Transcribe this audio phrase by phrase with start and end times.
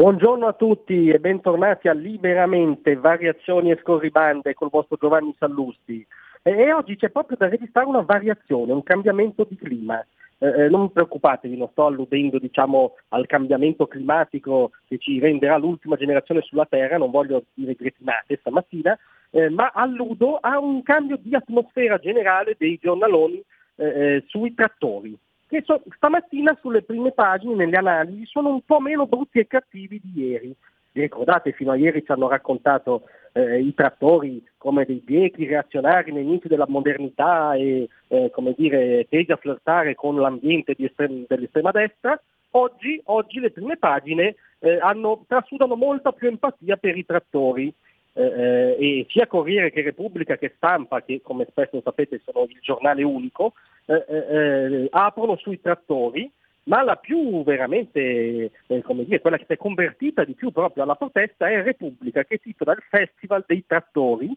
[0.00, 6.06] Buongiorno a tutti e bentornati a Liberamente, variazioni e scorribande col vostro Giovanni Sallusti.
[6.40, 10.02] E, oggi c'è proprio da registrare una variazione, un cambiamento di clima.
[10.38, 15.96] Eh, eh, non preoccupatevi, non sto alludendo diciamo, al cambiamento climatico che ci renderà l'ultima
[15.96, 18.98] generazione sulla Terra, non voglio dire gretinate stamattina,
[19.28, 25.14] eh, ma alludo a un cambio di atmosfera generale dei giornaloni eh, eh sui trattori
[25.50, 30.00] che so, stamattina sulle prime pagine, nelle analisi, sono un po' meno brutti e cattivi
[30.02, 30.54] di ieri.
[30.92, 36.12] Vi ricordate, fino a ieri ci hanno raccontato eh, i trattori come dei biechi reazionari
[36.12, 42.20] nemici della modernità e eh, come dire, tesi a flirtare con l'ambiente estrem- dell'estrema destra.
[42.52, 47.72] Oggi, oggi, le prime pagine eh, hanno, trasudano molta più empatia per i trattori.
[48.12, 52.58] Eh, eh, e sia Corriere che Repubblica che Stampa, che come spesso sapete sono il
[52.60, 53.52] giornale unico,
[53.86, 56.30] eh, eh, eh, aprono sui trattori,
[56.64, 60.82] ma la più veramente, eh, come dire, quella che si è convertita di più proprio
[60.82, 64.36] alla protesta è Repubblica, che titola il Festival dei Trattori.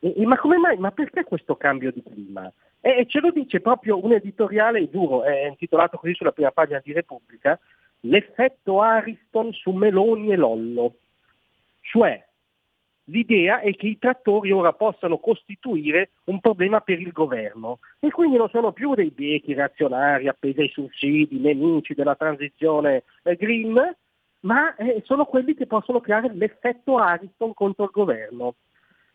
[0.00, 0.76] E, e, ma come mai?
[0.76, 2.52] Ma perché questo cambio di clima?
[2.80, 6.92] E, ce lo dice proprio un editoriale, giuro, è intitolato così sulla prima pagina di
[6.92, 7.58] Repubblica,
[8.00, 10.94] l'effetto Ariston su Meloni e Lollo.
[11.80, 12.27] Cioè,
[13.10, 18.36] L'idea è che i trattori ora possano costituire un problema per il governo e quindi
[18.36, 23.96] non sono più dei biechi reazionari appesi ai sussidi, nemici della transizione eh, green,
[24.40, 28.54] ma eh, sono quelli che possono creare l'effetto Ariston contro il governo.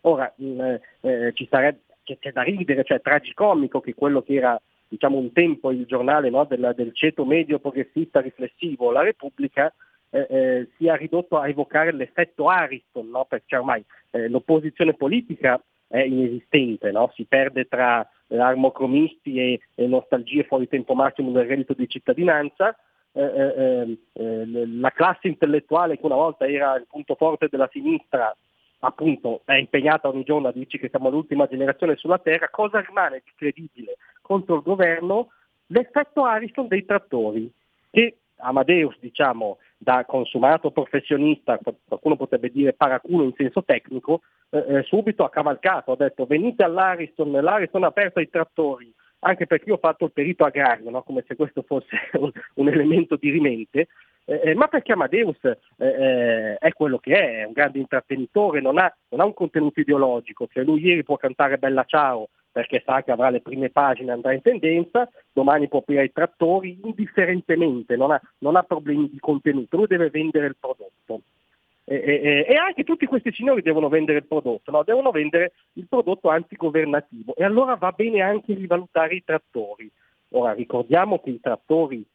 [0.01, 0.59] Ora, mm,
[1.01, 5.71] eh, ci sarebbe, c'è, da ridere, cioè tragicomico che quello che era diciamo, un tempo
[5.71, 9.71] il giornale no, del, del ceto medio progressista riflessivo, la Repubblica,
[10.13, 13.25] eh, eh, sia ridotto a evocare l'effetto Ariston, no?
[13.25, 17.11] perché ormai eh, l'opposizione politica è inesistente, no?
[17.15, 22.77] si perde tra armocromisti e, e, nostalgie fuori tempo massimo del reddito di cittadinanza.
[23.11, 28.35] Eh, eh, eh, la classe intellettuale che una volta era il punto forte della sinistra
[28.79, 33.21] appunto è impegnata ogni giorno a dirci che siamo l'ultima generazione sulla Terra, cosa rimane
[33.23, 35.29] di credibile contro il governo?
[35.67, 37.51] L'effetto Ariston dei trattori,
[37.89, 44.83] che Amadeus diciamo, da consumato professionista, qualcuno potrebbe dire paraculo in senso tecnico, eh, eh,
[44.83, 49.75] subito ha cavalcato, ha detto venite all'Ariston, l'Ariston ha aperto ai trattori, anche perché io
[49.75, 51.03] ho fatto il perito agrario, no?
[51.03, 53.87] come se questo fosse un, un elemento di rimente,
[54.25, 58.61] eh, eh ma perché Amadeus eh, eh, è quello che è, è un grande intrattenitore,
[58.61, 62.83] non ha, non ha un contenuto ideologico, cioè lui ieri può cantare Bella Ciao, perché
[62.85, 67.95] sa che avrà le prime pagine, andrà in tendenza, domani può aprire i trattori indifferentemente,
[67.95, 71.21] non ha, non ha, problemi di contenuto, lui deve vendere il prodotto.
[71.83, 74.83] E, e, e, anche tutti questi signori devono vendere il prodotto, no?
[74.83, 79.89] devono vendere il prodotto antigovernativo e allora va bene anche rivalutare i trattori.
[80.29, 82.05] Ora ricordiamo che i trattori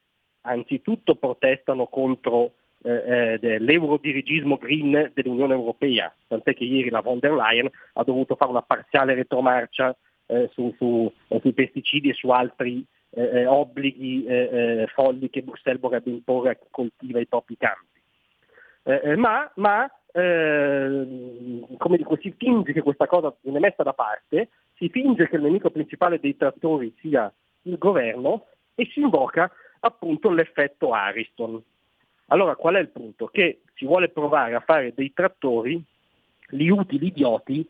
[0.42, 7.32] anzitutto protestano contro eh, eh l'eurodirigismo green dell'Unione Europea, tant'è che ieri la von der
[7.32, 9.94] Leyen ha dovuto fare una parziale retromarcia
[10.28, 15.42] eh, su, su, eh, sui pesticidi e su altri eh, eh obblighi eh, folli che
[15.42, 19.16] Bruxelles vorrebbe imporre a chi coltiva i propri campi.
[19.16, 25.28] ma, ma come dico, si finge che questa cosa viene messa da parte, si finge
[25.28, 29.50] che il nemico principale dei trattori sia il governo e si invoca
[29.80, 31.62] appunto l'effetto Ariston.
[32.26, 33.26] Allora qual è il punto?
[33.26, 35.82] Che si vuole provare a fare dei trattori
[36.50, 37.66] gli utili idioti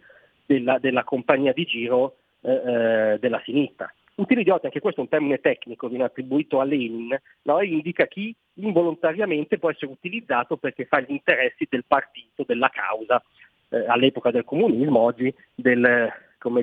[0.47, 3.93] della, della compagnia di giro eh, eh, della sinistra.
[4.17, 7.63] Utile idiota, anche questo è un termine tecnico, viene attribuito a Lenin, no?
[7.63, 13.23] indica chi involontariamente può essere utilizzato perché fa gli interessi del partito, della causa,
[13.69, 16.13] eh, all'epoca del comunismo, oggi del,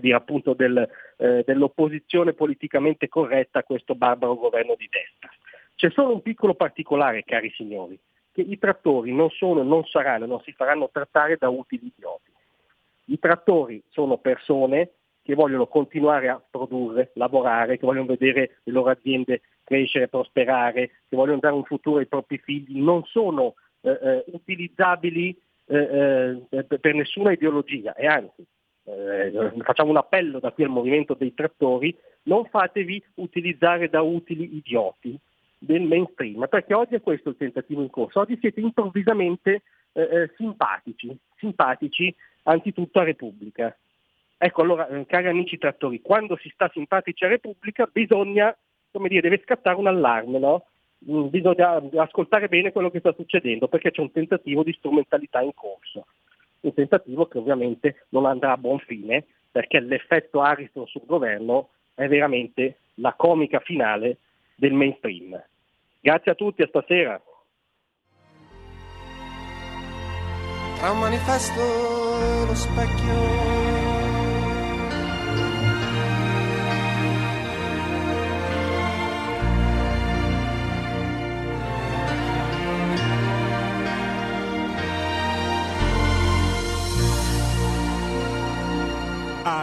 [0.02, 0.24] dire,
[0.56, 5.30] del, eh, dell'opposizione politicamente corretta a questo barbaro governo di destra.
[5.76, 7.98] C'è solo un piccolo particolare, cari signori,
[8.34, 12.32] che i trattori non sono, non saranno, non si faranno trattare da utili idioti.
[13.06, 14.92] I trattori sono persone
[15.26, 21.16] che vogliono continuare a produrre, lavorare, che vogliono vedere le loro aziende crescere, prosperare, che
[21.16, 25.36] vogliono dare un futuro ai propri figli, non sono eh, eh, utilizzabili
[25.68, 28.46] eh, eh per nessuna ideologia e anzi
[28.86, 34.58] eh, facciamo un appello da qui al movimento dei trattori, non fatevi utilizzare da utili
[34.58, 35.18] idioti
[35.58, 39.64] del mainstream, perché oggi è questo il tentativo in corso, oggi siete improvvisamente
[39.94, 42.14] eh, eh, simpatici, simpatici
[42.44, 43.76] anzitutto a Repubblica.
[44.38, 48.56] Ecco allora, eh, cari amici trattori, quando si sta simpatici a Repubblica bisogna,
[48.92, 50.66] come dire, deve scattare un allarme, no?
[51.10, 55.54] Mm, bisogna ascoltare bene quello che sta succedendo perché c'è un tentativo di strumentalità in
[55.54, 56.08] corso.
[56.62, 62.08] Un tentativo che ovviamente non andrà a buon fine perché l'effetto Ariston sul governo è
[62.08, 64.18] veramente la comica finale
[64.56, 65.42] del mainstream.
[66.02, 67.22] Grazie a tutti, a stasera.
[70.78, 73.65] Tra un manifesto lo specchio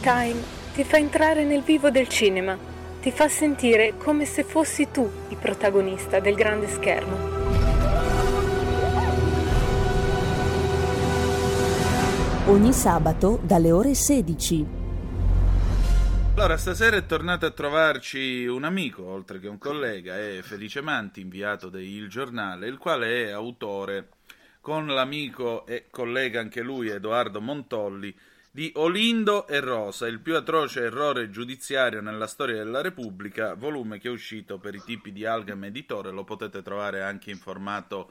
[0.00, 0.42] Time
[0.72, 2.56] ti fa entrare nel vivo del cinema,
[3.02, 7.18] ti fa sentire come se fossi tu il protagonista del grande schermo.
[12.46, 14.66] Ogni sabato dalle ore 16.
[16.36, 21.20] Allora, stasera è tornato a trovarci un amico, oltre che un collega, è Felice Manti,
[21.20, 24.08] inviato del Il Giornale, il quale è autore,
[24.62, 28.16] con l'amico e collega anche lui, Edoardo Montolli,
[28.52, 34.08] di Olindo e Rosa, il più atroce errore giudiziario nella storia della Repubblica, volume che
[34.08, 38.10] è uscito per i tipi di Algam Editore, lo potete trovare anche in formato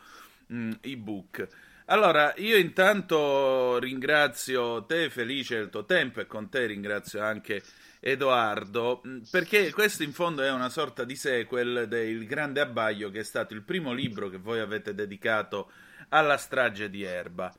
[0.54, 1.48] mm, ebook.
[1.86, 7.62] Allora, io intanto ringrazio te Felice del tuo tempo e con te ringrazio anche
[8.00, 13.20] Edoardo, mh, perché questo in fondo è una sorta di sequel del Grande Abbaglio che
[13.20, 15.70] è stato il primo libro che voi avete dedicato
[16.10, 17.54] alla strage di Erba.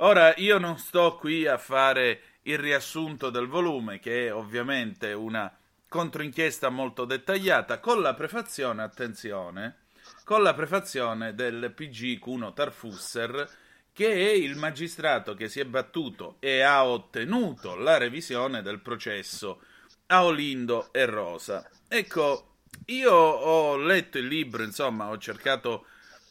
[0.00, 5.50] Ora, io non sto qui a fare il riassunto del volume, che è ovviamente una
[5.88, 9.84] controinchiesta molto dettagliata, con la prefazione, attenzione,
[10.22, 13.48] con la prefazione del PG Cuno Tarfusser,
[13.94, 19.62] che è il magistrato che si è battuto e ha ottenuto la revisione del processo
[20.08, 21.66] a Olindo e Rosa.
[21.88, 22.56] Ecco,
[22.86, 25.86] io ho letto il libro, insomma, ho cercato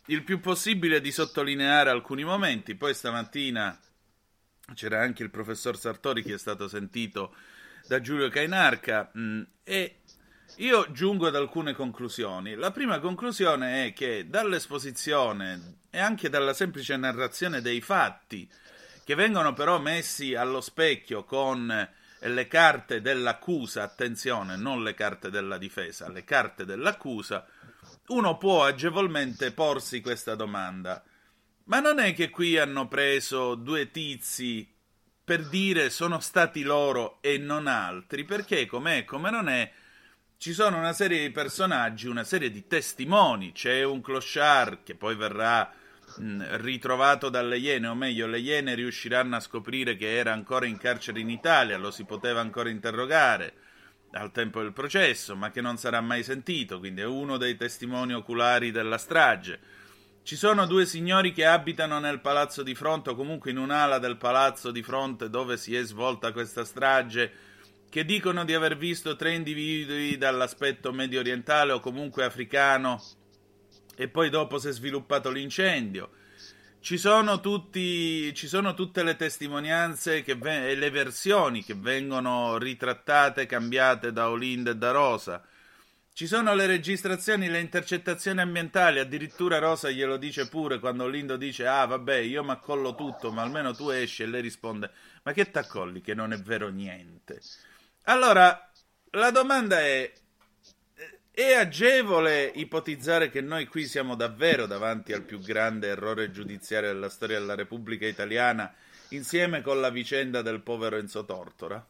[0.08, 3.80] il più possibile di sottolineare alcuni momenti, poi stamattina
[4.74, 7.36] c'era anche il professor Sartori che è stato sentito
[7.88, 10.00] da Giulio Cainarca mh, e
[10.58, 12.56] io giungo ad alcune conclusioni.
[12.56, 18.50] La prima conclusione è che dall'esposizione e anche dalla semplice narrazione dei fatti,
[19.04, 25.58] che vengono però messi allo specchio con le carte dell'accusa, attenzione, non le carte della
[25.58, 27.46] difesa, le carte dell'accusa,
[28.08, 31.04] uno può agevolmente porsi questa domanda.
[31.66, 34.72] Ma non è che qui hanno preso due tizi
[35.24, 39.72] per dire sono stati loro e non altri, perché com'è, come non è,
[40.38, 45.16] ci sono una serie di personaggi, una serie di testimoni, c'è un clochard che poi
[45.16, 45.74] verrà
[46.18, 50.78] mh, ritrovato dalle Iene, o meglio le Iene riusciranno a scoprire che era ancora in
[50.78, 53.54] carcere in Italia, lo si poteva ancora interrogare
[54.16, 58.14] al tempo del processo, ma che non sarà mai sentito, quindi è uno dei testimoni
[58.14, 59.60] oculari della strage.
[60.24, 64.18] Ci sono due signori che abitano nel palazzo di fronte, o comunque in un'ala del
[64.18, 67.32] palazzo di fronte dove si è svolta questa strage,
[67.90, 73.04] che dicono di aver visto tre individui dall'aspetto medio orientale o comunque africano,
[73.96, 76.10] e poi dopo si è sviluppato l'incendio.
[76.86, 83.48] Ci sono, tutti, ci sono tutte le testimonianze ve- e le versioni che vengono ritrattate,
[83.48, 85.44] cambiate da Olind e da Rosa.
[86.14, 91.66] Ci sono le registrazioni, le intercettazioni ambientali, addirittura Rosa glielo dice pure quando Olindo dice
[91.66, 94.92] ah vabbè io mi accollo tutto ma almeno tu esci e lei risponde
[95.24, 97.42] ma che t'accolli che non è vero niente.
[98.04, 98.70] Allora
[99.10, 100.14] la domanda è
[101.36, 107.10] è agevole ipotizzare che noi qui siamo davvero davanti al più grande errore giudiziario della
[107.10, 108.74] storia della Repubblica Italiana,
[109.10, 111.86] insieme con la vicenda del povero Enzo Tortora?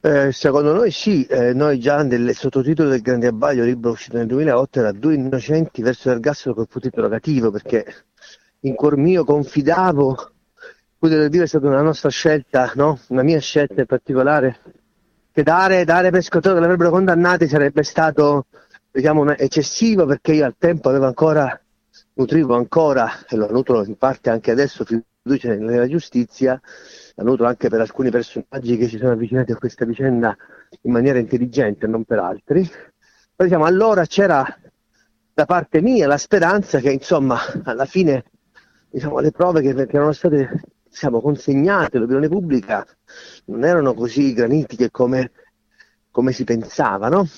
[0.00, 4.26] Eh, secondo noi sì, eh, noi già nel sottotitolo del Grande Abbaglio, libro uscito nel
[4.26, 8.06] 2008, era Due innocenti verso l'ergastolo col punto interrogativo, perché
[8.60, 10.32] in cuor mio confidavo,
[10.98, 13.00] poter dire è stata una nostra scelta, no?
[13.08, 14.60] una mia scelta in particolare,
[15.36, 18.46] che dare, dare scontato che l'avrebbero condannati sarebbe stato
[18.90, 21.60] diciamo, eccessivo perché io al tempo avevo ancora,
[22.14, 26.58] nutrivo ancora, e lo nutro in parte anche adesso, fiducia nella giustizia,
[27.16, 30.34] la nutro anche per alcuni personaggi che si sono avvicinati a questa vicenda
[30.80, 32.62] in maniera intelligente, non per altri.
[32.66, 34.42] Però diciamo, allora c'era
[35.34, 38.24] da parte mia la speranza che insomma alla fine
[38.88, 42.86] diciamo, le prove che, che erano state diciamo, consegnate all'opinione pubblica
[43.46, 45.30] non erano così granitiche come,
[46.10, 47.08] come si pensava.
[47.08, 47.28] No?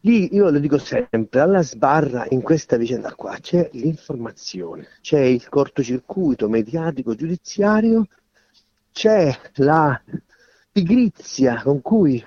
[0.00, 5.48] Lì io lo dico sempre, alla sbarra in questa vicenda qua c'è l'informazione, c'è il
[5.48, 8.06] cortocircuito mediatico giudiziario
[8.96, 10.00] c'è la
[10.72, 12.24] pigrizia con cui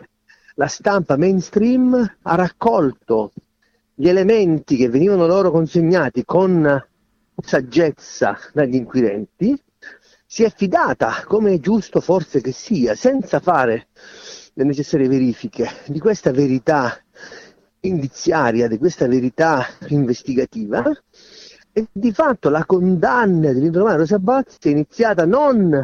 [0.53, 3.31] la stampa mainstream ha raccolto
[3.95, 6.85] gli elementi che venivano loro consegnati con
[7.41, 9.59] saggezza dagli inquirenti,
[10.31, 13.87] si è fidata, come è giusto forse che sia, senza fare
[14.53, 16.95] le necessarie verifiche di questa verità
[17.79, 20.83] indiziaria, di questa verità investigativa,
[21.73, 25.83] e di fatto la condanna dell'indomani Rosa Bazzi è iniziata non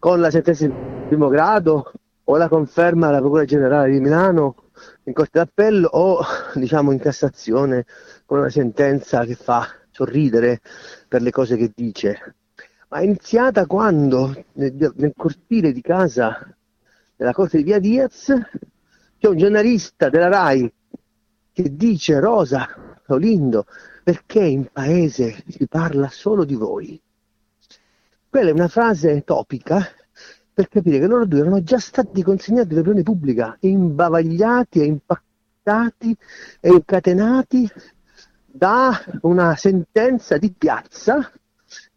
[0.00, 0.74] con la sentenza di
[1.06, 1.92] primo grado
[2.24, 4.56] o la conferma della Procura Generale di Milano
[5.04, 6.24] in Corte d'Appello o
[6.54, 7.84] diciamo in Cassazione
[8.24, 10.60] con una sentenza che fa sorridere
[11.06, 12.34] per le cose che dice.
[12.96, 16.56] Ma è iniziata quando nel, nel cortile di casa
[17.14, 18.32] della Corte di Via Diaz
[19.18, 20.72] c'è un giornalista della RAI
[21.52, 22.66] che dice Rosa
[23.08, 23.66] Olindo
[24.02, 26.98] perché in paese si parla solo di voi?
[28.30, 29.86] Quella è una frase topica
[30.54, 36.16] per capire che loro due erano già stati consegnati all'opinione pubblica, imbavagliati e impattati
[36.60, 37.70] e incatenati
[38.46, 41.30] da una sentenza di piazza,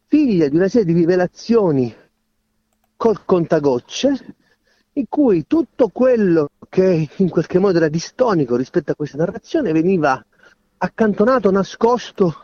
[0.09, 1.95] figlia di una serie di rivelazioni
[2.95, 4.35] col contagocce,
[4.93, 10.21] in cui tutto quello che in qualche modo era distonico rispetto a questa narrazione veniva
[10.77, 12.43] accantonato, nascosto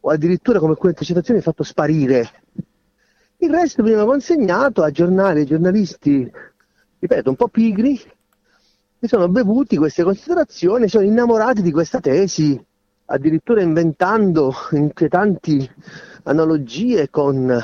[0.00, 2.42] o addirittura come alcune intercettazioni fatto sparire.
[3.36, 6.32] Il resto veniva consegnato a giornali e giornalisti,
[7.00, 8.00] ripeto, un po' pigri,
[8.98, 12.58] che sono bevuti queste considerazioni, sono innamorati di questa tesi,
[13.06, 15.70] addirittura inventando inquietanti
[16.24, 17.62] analogie con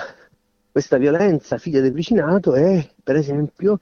[0.70, 3.80] questa violenza figlia del vicinato e, per esempio,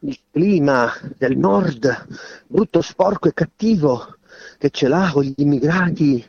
[0.00, 2.06] il clima del nord,
[2.46, 4.18] brutto, sporco e cattivo,
[4.58, 6.24] che ce l'ha con gli immigrati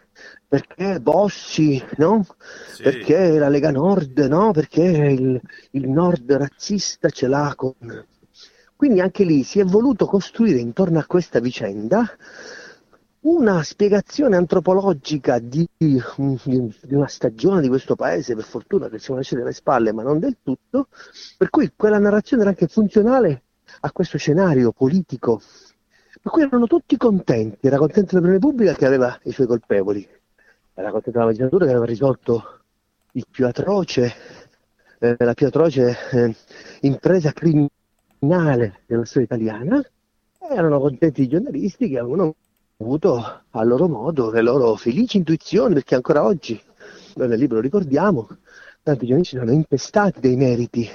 [0.48, 2.26] perché Bossi, no?
[2.74, 2.82] Sì.
[2.82, 4.52] Perché la Lega Nord, no?
[4.52, 5.40] Perché il,
[5.72, 7.74] il Nord razzista ce l'ha con...
[8.76, 12.10] Quindi anche lì si è voluto costruire intorno a questa vicenda
[13.22, 16.02] una spiegazione antropologica di, di,
[16.90, 20.38] una stagione di questo paese, per fortuna che siamo lasciati alle spalle, ma non del
[20.42, 20.88] tutto,
[21.38, 23.44] per cui quella narrazione era anche funzionale
[23.82, 25.42] a questo scenario politico,
[26.22, 30.08] per cui erano tutti contenti, era contenta l'opinione pubblica che aveva i suoi colpevoli,
[30.74, 32.60] era contenta la magistratura che aveva risolto
[33.14, 34.14] il più atroce,
[35.00, 36.36] eh, la più atroce eh,
[36.82, 39.84] impresa criminale della storia italiana,
[40.52, 42.36] erano contenti i giornalisti che avevano
[42.82, 46.60] avuto a loro modo le loro felici intuizioni, perché ancora oggi,
[47.16, 48.30] noi nel libro ricordiamo,
[48.82, 50.90] tanti giornalisti sono impestati dei meriti,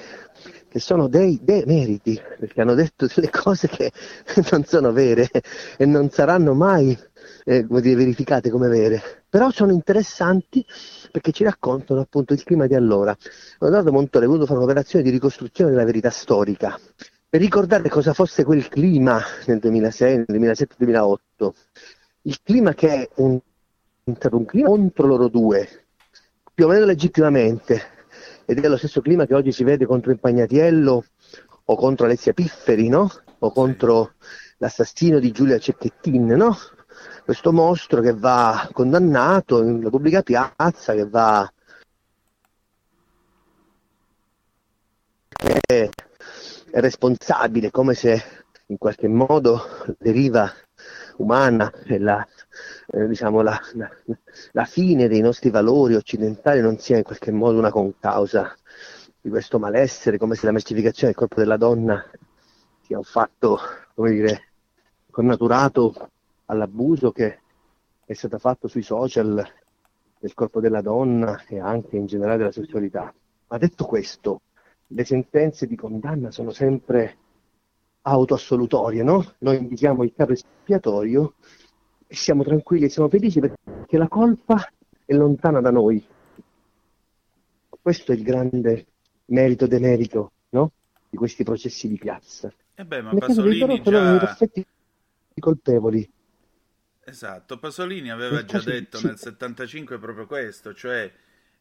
[0.67, 3.93] che sono dei demeriti, perché hanno detto delle cose che
[4.51, 5.29] non sono vere
[5.77, 6.99] e non saranno mai
[7.45, 10.65] eh, come dire, verificate come vere, però sono interessanti
[11.13, 13.15] perché ci raccontano appunto il clima di allora.
[13.59, 16.81] Leonardo Montore ha voluto fare un'operazione di ricostruzione della verità storica
[17.35, 21.51] per ricordare cosa fosse quel clima nel 2006, nel 2007-2008,
[22.23, 23.37] il clima che è un,
[24.05, 25.87] un clima contro loro due,
[26.55, 27.83] più o meno legittimamente,
[28.45, 31.05] ed è lo stesso clima che oggi si vede contro Impagnatiello
[31.65, 33.11] o contro Alessia Pifferi, no?
[33.41, 34.13] O contro
[34.59, 36.57] l'assassino di Giulia Cecchettin, no?
[37.25, 41.53] questo mostro che va condannato in una pubblica piazza, che va
[46.81, 48.23] responsabile, come se
[48.67, 49.61] in qualche modo
[49.99, 50.51] deriva
[51.19, 52.27] umana e la,
[52.89, 53.89] eh, diciamo, la, la,
[54.53, 58.55] la, fine dei nostri valori occidentali non sia in qualche modo una concausa
[59.21, 62.05] di questo malessere, come se la mercificazione del corpo della donna
[62.83, 63.59] sia un fatto,
[63.95, 64.49] come dire,
[65.11, 66.11] connaturato
[66.47, 67.39] all'abuso che
[68.05, 69.47] è stato fatto sui social
[70.19, 73.15] del corpo della donna e anche in generale della sessualità.
[73.47, 74.41] Ma detto questo,
[74.87, 77.17] le sentenze di condanna sono sempre
[78.03, 79.35] autoassolutorie, no?
[79.39, 81.35] Noi indichiamo il capo espiatorio
[82.07, 84.71] e siamo tranquilli e siamo felici perché la colpa
[85.05, 86.05] è lontana da noi.
[87.69, 88.87] Questo è il grande
[89.27, 90.73] merito demerito, no?
[91.09, 92.53] Di questi processi di piazza.
[92.75, 94.19] Eh beh, ma Nel Pasolini già...
[94.19, 94.67] perfetti
[95.39, 96.11] colpevoli.
[97.07, 101.13] Esatto, Pasolini aveva già detto nel 75 proprio questo, cioè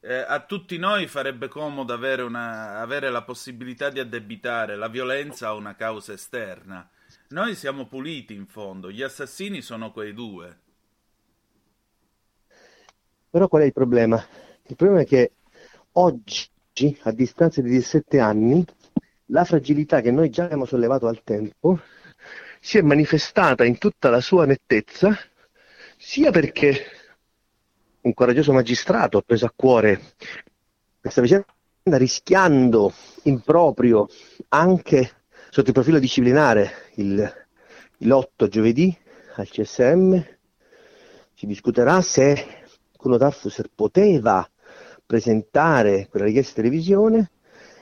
[0.06, 5.48] eh, a tutti noi farebbe comodo avere, una- avere la possibilità di addebitare la violenza
[5.48, 6.90] a una causa esterna.
[7.30, 10.60] Noi siamo puliti in fondo, gli assassini sono quei due.
[13.30, 14.22] Però qual è il problema?
[14.68, 15.32] Il problema è che
[15.94, 16.50] oggi,
[17.04, 18.64] a distanza di 17 anni,
[19.28, 21.80] la fragilità che noi già abbiamo sollevato al tempo
[22.60, 25.18] si è manifestata in tutta la sua nettezza,
[25.98, 26.86] sia perché
[28.04, 30.14] un coraggioso magistrato ha preso a cuore
[31.00, 31.46] questa vicenda
[31.84, 32.94] rischiando
[33.24, 34.08] in proprio
[34.50, 35.12] anche
[35.50, 37.32] sotto il profilo disciplinare il,
[37.98, 38.96] l'8 giovedì
[39.36, 40.24] al CSM
[41.34, 42.62] si discuterà se
[42.98, 44.48] Kuno Tarfusser poteva
[45.06, 47.32] presentare quella richiesta di revisione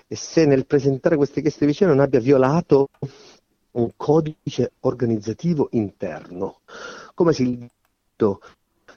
[0.08, 2.90] e se nel presentare questa richiesta di revisione non abbia violato
[3.74, 6.62] un codice organizzativo interno,
[7.13, 8.42] come se il diritto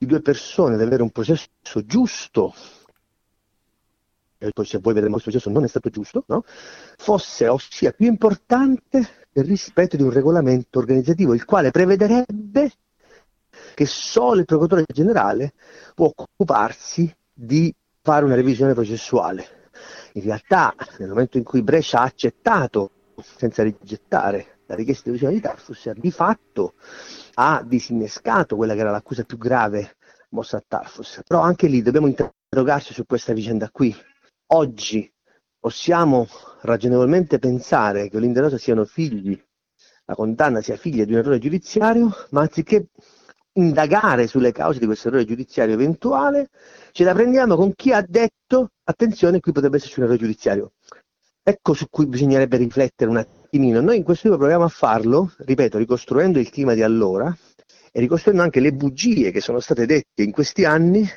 [0.04, 2.54] di due persone ad avere un processo giusto
[4.38, 6.44] e poi se voi vedremo questo processo non è stato giusto, no?
[6.98, 12.72] fosse ossia più importante del rispetto di un regolamento organizzativo, il quale prevederebbe
[13.74, 15.54] che solo il procuratore generale
[15.94, 19.70] può occuparsi di fare una revisione processuale.
[20.14, 22.90] In realtà, nel momento in cui Brescia ha accettato,
[23.36, 26.74] senza rigettare la richiesta di revisione di Tarfus, di fatto
[27.34, 29.96] ha disinnescato quella che era l'accusa più grave
[30.30, 31.22] mossa a Tarfus.
[31.26, 33.94] Però anche lì dobbiamo interrogarci su questa vicenda qui.
[34.48, 35.10] Oggi
[35.58, 36.26] possiamo
[36.62, 39.40] ragionevolmente pensare che Olinda Rosa siano figli,
[40.06, 42.88] la condanna sia figlia di un errore giudiziario, ma anziché
[43.56, 46.50] indagare sulle cause di questo errore giudiziario eventuale,
[46.92, 50.72] ce la prendiamo con chi ha detto, attenzione, qui potrebbe esserci un errore giudiziario.
[51.42, 53.16] Ecco su cui bisognerebbe riflettere un
[53.54, 53.80] attimino.
[53.80, 57.34] Noi in questo libro proviamo a farlo, ripeto, ricostruendo il clima di allora
[57.92, 61.08] e ricostruendo anche le bugie che sono state dette in questi anni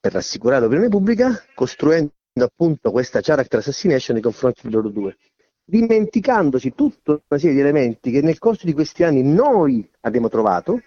[0.00, 5.16] per rassicurare l'opinione pubblica, costruendo appunto questa character assassination nei confronti di loro due,
[5.62, 10.80] dimenticandosi tutta una serie di elementi che nel corso di questi anni noi abbiamo trovato,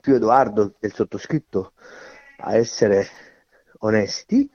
[0.00, 1.72] più Edoardo del sottoscritto
[2.38, 3.06] a essere
[3.78, 4.48] onesti,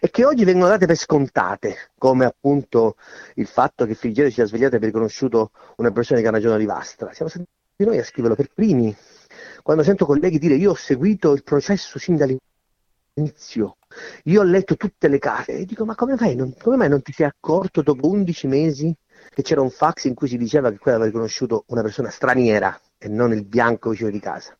[0.00, 2.96] e che oggi vengono date per scontate, come appunto
[3.34, 6.66] il fatto che Frigerio sia svegliato e abbia riconosciuto una persona che ha ragione di
[6.66, 7.12] Vastra.
[7.12, 7.46] Siamo stati
[7.78, 8.94] noi a scriverlo per primi.
[9.62, 13.76] Quando sento colleghi dire io ho seguito il processo sin dall'inizio,
[14.24, 17.02] io ho letto tutte le carte e dico ma come mai non, come mai non
[17.02, 18.94] ti sei accorto dopo 11 mesi
[19.30, 22.78] che c'era un fax in cui si diceva che quello aveva riconosciuto una persona straniera
[22.98, 24.56] e non il bianco vicino di casa?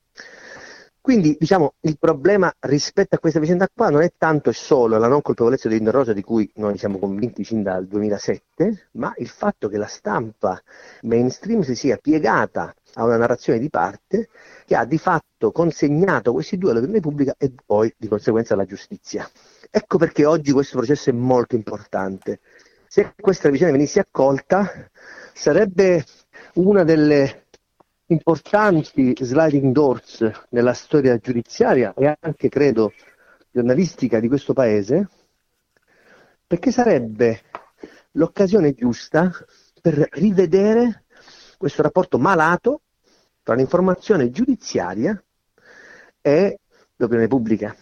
[1.07, 5.07] Quindi diciamo il problema rispetto a questa vicenda qua non è tanto e solo la
[5.07, 9.29] non colpevolezza di Linda Rosa di cui noi siamo convinti sin dal 2007, ma il
[9.29, 10.61] fatto che la stampa
[11.03, 14.31] mainstream si sia piegata a una narrazione di parte
[14.65, 19.31] che ha di fatto consegnato questi due all'opinione pubblica e poi di conseguenza alla giustizia.
[19.71, 22.41] Ecco perché oggi questo processo è molto importante.
[22.89, 24.91] Se questa vicenda venisse accolta
[25.33, 26.05] sarebbe
[26.55, 27.46] una delle
[28.07, 32.93] importanti sliding doors nella storia giudiziaria e anche credo
[33.51, 35.09] giornalistica di questo paese,
[36.47, 37.43] perché sarebbe
[38.13, 39.31] l'occasione giusta
[39.81, 41.05] per rivedere
[41.57, 42.83] questo rapporto malato
[43.43, 45.21] tra l'informazione giudiziaria
[46.21, 46.59] e
[46.97, 47.75] l'opinione pubblica.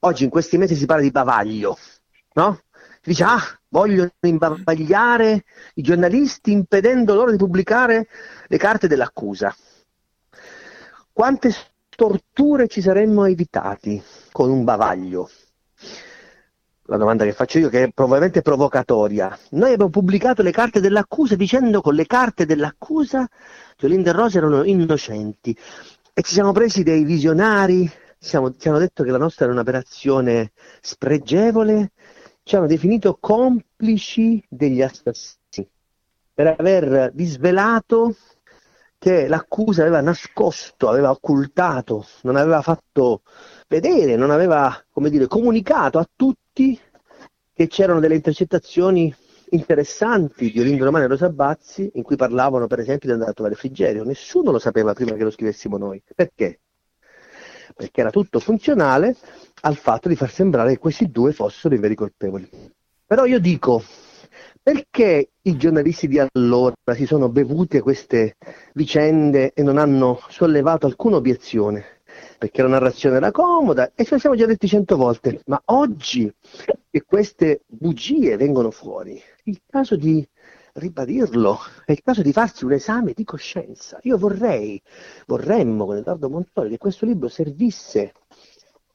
[0.00, 1.78] Oggi in questi mesi si parla di bavaglio,
[2.34, 2.60] no?
[3.04, 8.08] Dice, ah, vogliono imbavagliare i giornalisti impedendo loro di pubblicare
[8.46, 9.54] le carte dell'accusa.
[11.12, 11.54] Quante
[11.90, 15.28] torture ci saremmo evitati con un bavaglio?
[16.86, 19.38] La domanda che faccio io, che è probabilmente provocatoria.
[19.50, 23.28] Noi abbiamo pubblicato le carte dell'accusa dicendo con le carte dell'accusa
[23.76, 25.56] che Olinda e Rosa erano innocenti
[26.14, 30.52] e ci siamo presi dei visionari, siamo, ci hanno detto che la nostra era un'operazione
[30.80, 31.92] spregevole,
[32.44, 35.68] ci hanno definito complici degli assassini
[36.34, 38.14] per aver disvelato
[38.98, 43.22] che l'accusa aveva nascosto, aveva occultato, non aveva fatto
[43.68, 46.78] vedere, non aveva, dire, comunicato a tutti
[47.52, 49.14] che c'erano delle intercettazioni
[49.50, 53.34] interessanti di Olindo Romano e Rosa Bazzi in cui parlavano per esempio di andare a
[53.34, 54.04] trovare Frigerio.
[54.04, 56.02] Nessuno lo sapeva prima che lo scrivessimo noi.
[56.14, 56.60] Perché?
[57.74, 59.16] Perché era tutto funzionale
[59.62, 62.48] al fatto di far sembrare che questi due fossero i veri colpevoli.
[63.06, 63.82] Però io dico,
[64.64, 68.36] Perché i giornalisti di allora si sono bevuti queste
[68.72, 72.00] vicende e non hanno sollevato alcuna obiezione?
[72.38, 76.32] Perché la narrazione era comoda e ce lo siamo già detti cento volte, ma oggi
[76.90, 80.26] che queste bugie vengono fuori, il caso di
[80.74, 83.98] ribadirlo, è il caso di farsi un esame di coscienza.
[84.02, 84.80] Io vorrei,
[85.26, 88.12] vorremmo con Edoardo Montori che questo libro servisse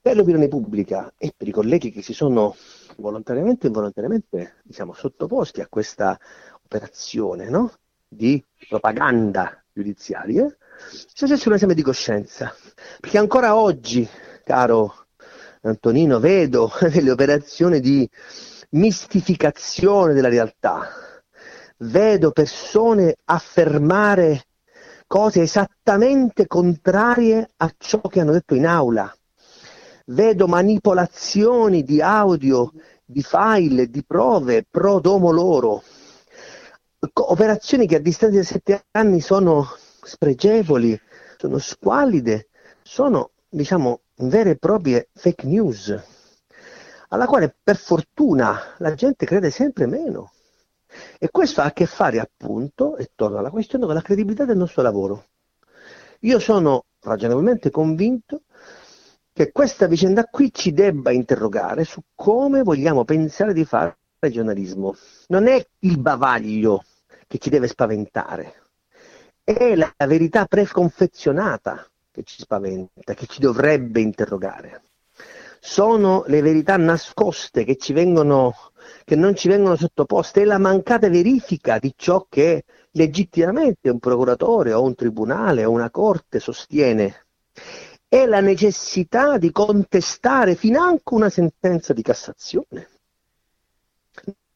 [0.01, 2.55] per l'opinione pubblica e per i colleghi che si sono
[2.97, 6.17] volontariamente e involontariamente diciamo, sottoposti a questa
[6.63, 7.71] operazione no?
[8.07, 10.47] di propaganda giudiziaria,
[10.89, 12.53] se facesse un esame di coscienza.
[12.99, 14.07] Perché ancora oggi,
[14.43, 15.05] caro
[15.61, 18.09] Antonino, vedo delle operazioni di
[18.71, 21.08] mistificazione della realtà.
[21.81, 24.45] Vedo persone affermare
[25.07, 29.13] cose esattamente contrarie a ciò che hanno detto in aula
[30.09, 32.71] vedo manipolazioni di audio,
[33.05, 35.83] di file, di prove pro domo loro,
[37.13, 39.67] operazioni che a distanza di sette anni sono
[40.01, 40.99] spregevoli,
[41.37, 42.49] sono squallide,
[42.81, 45.95] sono diciamo vere e proprie fake news,
[47.09, 50.31] alla quale per fortuna la gente crede sempre meno.
[51.17, 54.57] E questo ha a che fare appunto, e torno alla questione, con la credibilità del
[54.57, 55.25] nostro lavoro.
[56.21, 58.41] Io sono ragionevolmente convinto
[59.31, 63.97] che questa vicenda qui ci debba interrogare su come vogliamo pensare di fare
[64.29, 64.95] giornalismo.
[65.27, 66.83] Non è il bavaglio
[67.25, 68.55] che ci deve spaventare,
[69.43, 74.88] è la verità preconfezionata che ci spaventa, che ci dovrebbe interrogare.
[75.59, 78.55] Sono le verità nascoste che, ci vengono,
[79.03, 84.73] che non ci vengono sottoposte, è la mancata verifica di ciò che legittimamente un procuratore
[84.73, 87.25] o un tribunale o una corte sostiene
[88.09, 92.89] è la necessità di contestare financo una sentenza di Cassazione.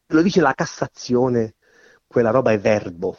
[0.08, 1.54] Lo dice la Cassazione,
[2.04, 3.16] quella roba è verbo.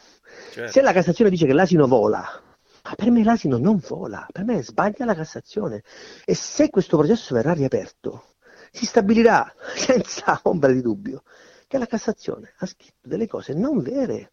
[0.52, 0.70] Certo.
[0.70, 2.42] Se la Cassazione dice che l'asino vola,
[2.88, 5.82] ma per me l'asino non vola, per me sbaglia la Cassazione.
[6.24, 8.24] E se questo processo verrà riaperto,
[8.70, 11.22] si stabilirà senza ombra di dubbio
[11.66, 14.32] che la Cassazione ha scritto delle cose non vere.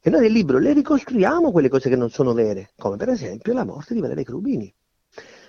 [0.00, 3.52] E noi nel libro le ricostruiamo quelle cose che non sono vere, come per esempio
[3.52, 4.74] la morte di Valerio Crubini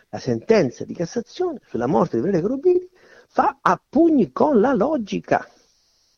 [0.10, 2.90] la sentenza di Cassazione sulla morte di Valerio Corubini
[3.28, 5.48] fa a pugni con la logica.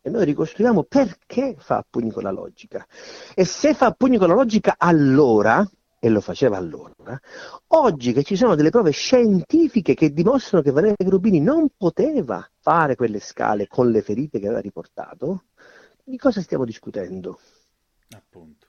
[0.03, 2.85] E noi ricostruiamo perché fa a pugni con la logica.
[3.35, 5.67] E se fa a pugni con la logica allora,
[6.03, 7.19] e lo faceva allora,
[7.67, 12.95] oggi che ci sono delle prove scientifiche che dimostrano che Valerio Rubini non poteva fare
[12.95, 15.43] quelle scale con le ferite che aveva riportato,
[16.03, 17.39] di cosa stiamo discutendo?
[18.15, 18.65] Appunto.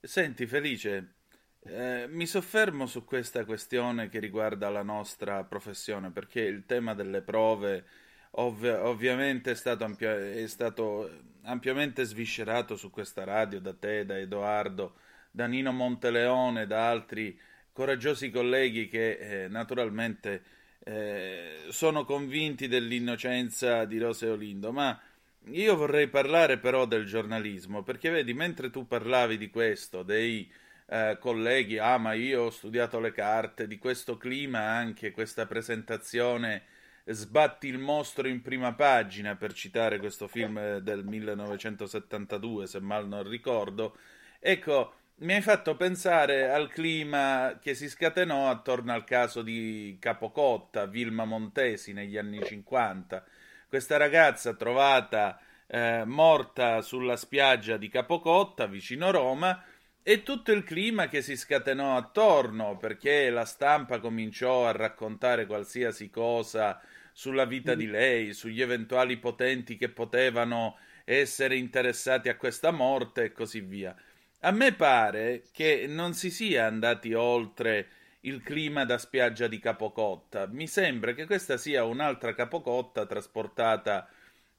[0.00, 1.14] Senti Felice,
[1.60, 7.22] eh, mi soffermo su questa questione che riguarda la nostra professione, perché il tema delle
[7.22, 7.84] prove
[8.32, 11.08] ov- ovviamente è stato, ampia- è stato,
[11.42, 14.96] ampiamente sviscerato su questa radio da te, da Edoardo,
[15.30, 17.38] da Nino Monteleone, da altri
[17.72, 20.42] coraggiosi colleghi che eh, naturalmente
[20.84, 25.00] eh, sono convinti dell'innocenza di Rose Olindo, ma
[25.46, 30.50] io vorrei parlare però del giornalismo, perché vedi, mentre tu parlavi di questo, dei
[30.86, 36.78] eh, colleghi, ah ma io ho studiato le carte, di questo clima anche questa presentazione
[37.12, 43.28] Sbatti il mostro in prima pagina, per citare questo film del 1972, se mal non
[43.28, 43.96] ricordo.
[44.38, 50.86] Ecco, mi hai fatto pensare al clima che si scatenò attorno al caso di Capocotta,
[50.86, 53.22] Vilma Montesi, negli anni 50.
[53.68, 59.62] Questa ragazza trovata eh, morta sulla spiaggia di Capocotta, vicino Roma,
[60.02, 66.08] e tutto il clima che si scatenò attorno, perché la stampa cominciò a raccontare qualsiasi
[66.08, 66.80] cosa
[67.12, 73.32] sulla vita di lei, sugli eventuali potenti che potevano essere interessati a questa morte e
[73.32, 73.94] così via.
[74.42, 77.88] A me pare che non si sia andati oltre
[78.20, 80.46] il clima da spiaggia di Capocotta.
[80.46, 84.08] Mi sembra che questa sia un'altra Capocotta trasportata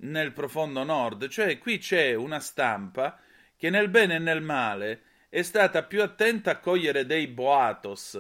[0.04, 3.20] nel profondo nord, cioè qui c'è una stampa
[3.58, 8.20] che nel bene e nel male è stata più attenta a cogliere dei boatos,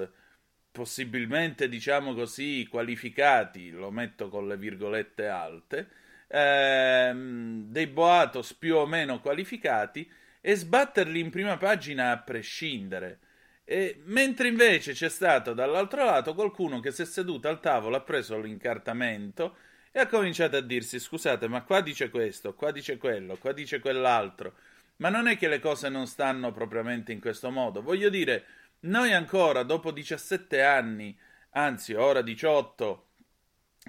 [0.71, 5.89] possibilmente diciamo così qualificati, lo metto con le virgolette alte,
[6.27, 10.09] ehm, dei boatos più o meno qualificati
[10.41, 13.19] e sbatterli in prima pagina a prescindere.
[13.63, 18.01] E, mentre invece c'è stato dall'altro lato qualcuno che si è seduto al tavolo, ha
[18.01, 19.55] preso l'incartamento
[19.91, 23.79] e ha cominciato a dirsi: Scusate, ma qua dice questo, qua dice quello, qua dice
[23.79, 24.55] quell'altro.
[24.97, 27.81] Ma non è che le cose non stanno propriamente in questo modo.
[27.81, 28.45] Voglio dire,
[28.81, 31.17] noi ancora, dopo 17 anni,
[31.51, 33.07] anzi ora 18,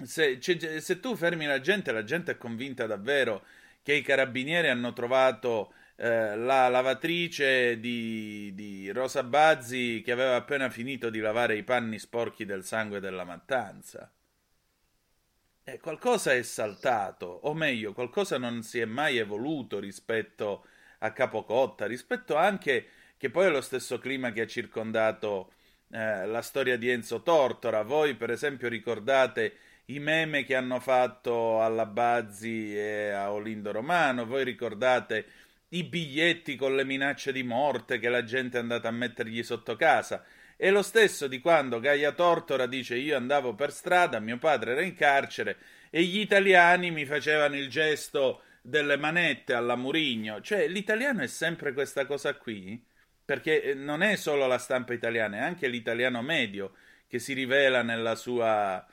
[0.03, 3.45] se, se, tu fermi la gente, la gente è convinta davvero
[3.83, 10.69] che i carabinieri hanno trovato eh, la lavatrice di, di, Rosa Bazzi che aveva appena
[10.69, 14.11] finito di lavare i panni sporchi del sangue della mattanza.
[15.65, 20.65] Eh, qualcosa è saltato, o meglio, qualcosa non si è mai evoluto rispetto
[20.99, 25.53] a Capocotta, rispetto anche che poi è lo stesso clima che ha circondato
[25.91, 27.83] eh, la storia di Enzo Tortora.
[27.83, 34.25] Voi, per esempio, ricordate i meme che hanno fatto alla Bazzi e a Olindo Romano,
[34.25, 35.25] voi ricordate
[35.73, 39.75] i biglietti con le minacce di morte che la gente è andata a mettergli sotto
[39.75, 40.23] casa.
[40.55, 44.81] È lo stesso di quando Gaia Tortora dice io andavo per strada, mio padre era
[44.81, 45.57] in carcere
[45.89, 50.41] e gli italiani mi facevano il gesto delle manette alla Murigno.
[50.41, 52.83] Cioè l'italiano è sempre questa cosa qui,
[53.25, 56.75] perché eh, non è solo la stampa italiana, è anche l'italiano medio
[57.07, 58.85] che si rivela nella sua,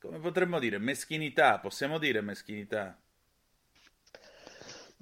[0.00, 2.98] come potremmo dire, meschinità, possiamo dire meschinità.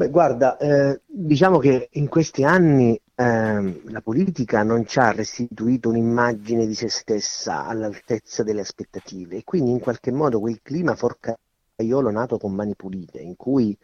[0.03, 5.91] Beh, guarda, eh, diciamo che in questi anni eh, la politica non ci ha restituito
[5.91, 12.11] un'immagine di se stessa all'altezza delle aspettative e quindi in qualche modo quel clima forcaiolo
[12.11, 13.79] nato con mani pulite, in cui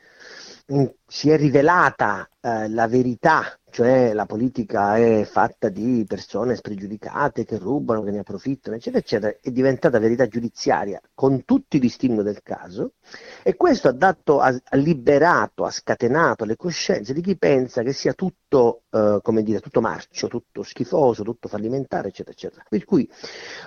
[1.07, 7.59] si è rivelata eh, la verità cioè la politica è fatta di persone spregiudicate che
[7.59, 12.43] rubano, che ne approfittano, eccetera, eccetera, è diventata verità giudiziaria con tutti i distinguo del
[12.43, 12.95] caso
[13.43, 18.15] e questo ha, dato, ha, liberato, ha scatenato le coscienze di chi pensa che sia
[18.15, 22.65] tutto, eh, come dire, tutto marcio, tutto schifoso, tutto fallimentare, eccetera, eccetera.
[22.69, 23.09] Per cui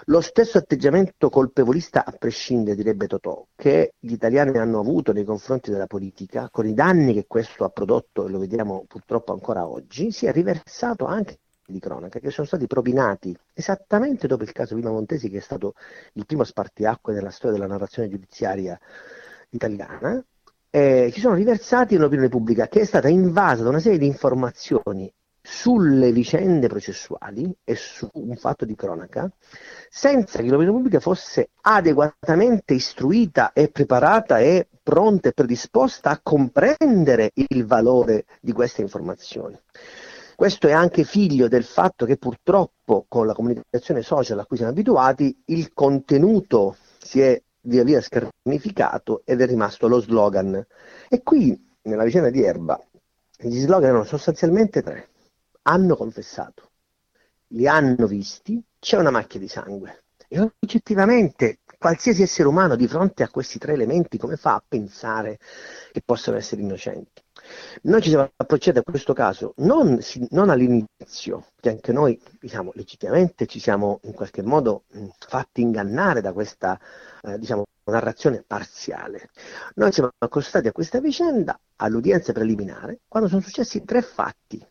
[0.05, 5.71] lo stesso atteggiamento colpevolista a prescindere, direbbe Totò, che gli italiani hanno avuto nei confronti
[5.71, 10.11] della politica, con i danni che questo ha prodotto, e lo vediamo purtroppo ancora oggi,
[10.11, 14.91] si è riversato anche di cronaca che sono stati propinati esattamente dopo il caso Vima
[14.91, 15.73] Montesi che è stato
[16.13, 18.77] il primo spartiacque nella storia della narrazione giudiziaria
[19.51, 20.21] italiana
[20.69, 24.05] eh, ci sono riversati in un'opinione pubblica che è stata invasa da una serie di
[24.05, 25.11] informazioni
[25.51, 29.29] sulle vicende processuali e su un fatto di cronaca
[29.89, 37.31] senza che l'opinione pubblica fosse adeguatamente istruita e preparata e pronta e predisposta a comprendere
[37.33, 39.59] il valore di queste informazioni.
[40.37, 44.71] Questo è anche figlio del fatto che purtroppo con la comunicazione social a cui siamo
[44.71, 50.65] abituati il contenuto si è via via scarnificato ed è rimasto lo slogan.
[51.09, 52.81] E qui, nella vicenda di Erba,
[53.37, 55.09] gli slogan erano sostanzialmente tre
[55.63, 56.71] hanno confessato,
[57.47, 60.03] li hanno visti, c'è una macchia di sangue.
[60.27, 65.39] E oggettivamente qualsiasi essere umano di fronte a questi tre elementi come fa a pensare
[65.91, 67.21] che possano essere innocenti?
[67.83, 73.45] Noi ci siamo approcciati a questo caso non, non all'inizio, che anche noi diciamo, legittimamente
[73.45, 74.83] ci siamo in qualche modo
[75.17, 76.79] fatti ingannare da questa
[77.23, 79.31] eh, diciamo, narrazione parziale.
[79.75, 84.63] Noi siamo accostati a questa vicenda all'udienza preliminare quando sono successi tre fatti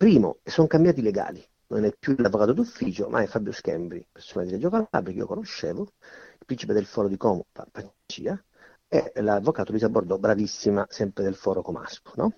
[0.00, 4.46] Primo, sono cambiati i legali, non è più l'avvocato d'ufficio, ma è Fabio Schembri, persona
[4.46, 8.42] di Reggio Calabria che io conoscevo, il principe del foro di Como, Pacia,
[8.88, 12.12] e l'avvocato Luisa Bordò, bravissima, sempre del foro Comasco.
[12.14, 12.32] No?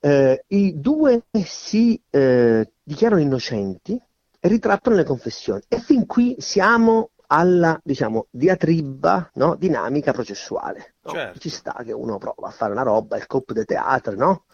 [0.00, 3.92] Eh, I due si eh, dichiarano innocenti
[4.40, 5.60] e ritrattano le confessioni.
[5.68, 9.54] E fin qui siamo alla diciamo, diatriba no?
[9.56, 10.94] dinamica processuale.
[11.02, 11.12] No?
[11.12, 11.38] Certo.
[11.38, 14.44] Ci sta che uno prova a fare una roba, il cop de teatro, no?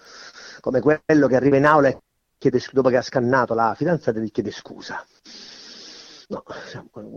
[0.64, 1.98] Come quello che arriva in aula e
[2.38, 5.04] chiede, dopo che ha scannato la fidanzata gli chiede scusa.
[6.28, 6.42] No,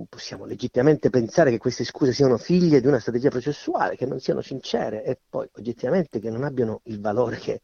[0.09, 4.41] possiamo legittimamente pensare che queste scuse siano figlie di una strategia processuale, che non siano
[4.41, 7.61] sincere e poi oggettivamente che non abbiano il valore che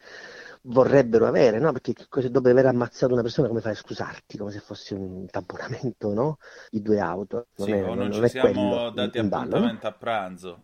[0.61, 1.73] vorrebbero avere, no?
[1.73, 4.37] Perché dopo aver ammazzato una persona come fai a scusarti?
[4.37, 6.37] Come se fosse un tamponamento, no?
[6.69, 7.47] Di due auto.
[7.57, 9.79] Non sì, è, o non, non ci siamo dati in, in appuntamento ballo, no?
[9.81, 10.63] a pranzo.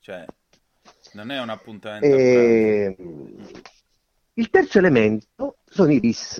[0.00, 0.24] Cioè,
[1.12, 2.96] non è un appuntamento e...
[2.98, 3.80] a pranzo.
[4.34, 6.38] Il terzo elemento sono i RIS.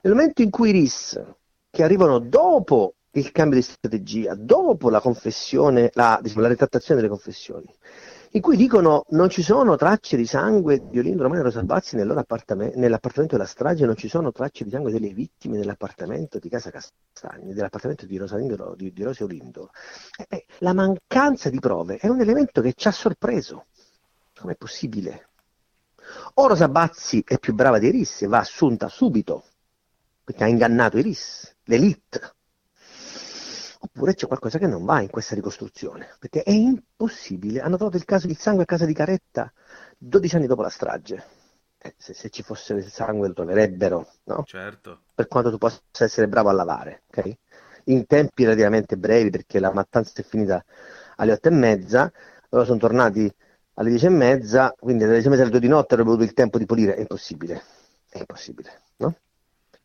[0.00, 1.22] Nel momento in cui i RIS,
[1.68, 7.12] che arrivano dopo il cambio di strategia, dopo la confessione, la, diciamo, la ritrattazione delle
[7.12, 7.66] confessioni,
[8.30, 11.98] in cui dicono non ci sono tracce di sangue di Olindo Romano e Rosa Bazzi
[11.98, 16.70] appartamento, nell'appartamento della strage, non ci sono tracce di sangue delle vittime nell'appartamento di Casa
[16.70, 19.68] Castagni, nell'appartamento di, Rosalindo, di, di Rosy Olindo.
[20.16, 23.66] Eh, eh, la mancanza di prove è un elemento che ci ha sorpreso.
[24.34, 25.31] Com'è possibile?
[26.34, 29.44] O Rosa Bazzi è più brava di Iris e va assunta subito,
[30.24, 32.34] perché ha ingannato Iris, l'elite.
[33.80, 37.60] Oppure c'è qualcosa che non va in questa ricostruzione, perché è impossibile.
[37.60, 39.52] Hanno trovato il caso del sangue a casa di Caretta
[39.98, 41.22] 12 anni dopo la strage.
[41.76, 44.44] Eh, se, se, ci fosse il sangue lo troverebbero, no?
[44.46, 45.02] Certo.
[45.14, 47.36] Per quanto tu possa essere bravo a lavare, ok?
[47.86, 50.64] In tempi relativamente brevi, perché la mattanza è finita
[51.16, 52.10] alle otto e mezza,
[52.48, 53.30] loro sono tornati
[53.74, 56.24] alle dieci e mezza, quindi alle dieci e mezza alle due di notte avrei avuto
[56.24, 57.62] il tempo di pulire, è impossibile,
[58.08, 59.16] è impossibile, no?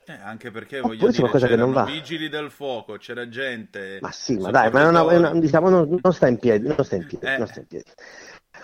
[0.05, 1.85] Eh, anche perché Oppure voglio dire, qualcosa che non va.
[1.85, 3.99] vigili del fuoco, c'era gente.
[4.01, 6.95] Ma sì, ma dai, ma è una- diciamo, non, non sta in piedi, non sta
[6.95, 7.37] in piedi, Eh.
[7.37, 7.91] non sta in piedi.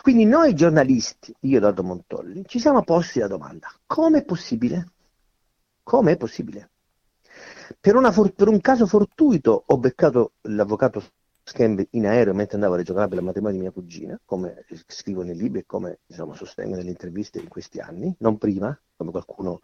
[0.01, 4.91] Quindi noi giornalisti, io e Edoardo Montolli, ci siamo posti la domanda, come è possibile?
[5.81, 6.69] Come è possibile?
[7.79, 11.03] Per, for- per un caso fortuito ho beccato l'avvocato
[11.45, 15.23] Schembe in aereo mentre andavo a Reggio Calabria al matrimonio di mia cugina, come scrivo
[15.23, 19.59] nei libri e come diciamo, sostengo nelle interviste in questi anni, non prima, come qualcuno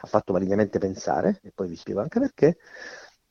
[0.00, 2.56] ha fatto malignamente pensare, e poi vi spiego anche perché.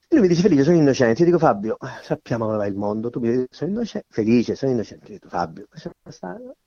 [0.09, 1.19] E lui mi dice Felice, sono innocente.
[1.21, 4.71] Io dico Fabio, sappiamo come va il mondo, tu mi dici sono innocente, felice, sono
[4.71, 5.07] innocente.
[5.11, 5.67] Io dico Fabio,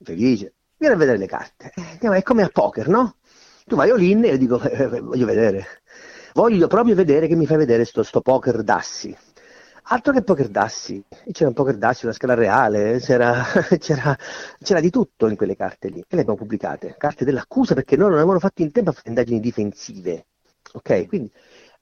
[0.02, 1.72] felice, vieni a vedere le carte.
[1.74, 3.16] Eh, è come a poker, no?
[3.66, 5.64] Tu vai all-in e io dico, eh, eh, voglio vedere,
[6.34, 9.16] voglio proprio vedere che mi fai vedere sto, sto poker dassi.
[9.84, 13.42] Altro che poker dassi, c'era un poker dassi, una scala reale, c'era,
[13.78, 14.16] c'era,
[14.62, 16.00] c'era di tutto in quelle carte lì.
[16.00, 19.08] E le abbiamo pubblicate, carte dell'accusa perché noi non avevamo fatto in tempo a fare
[19.08, 20.26] indagini difensive.
[20.72, 21.06] Ok?
[21.08, 21.32] Quindi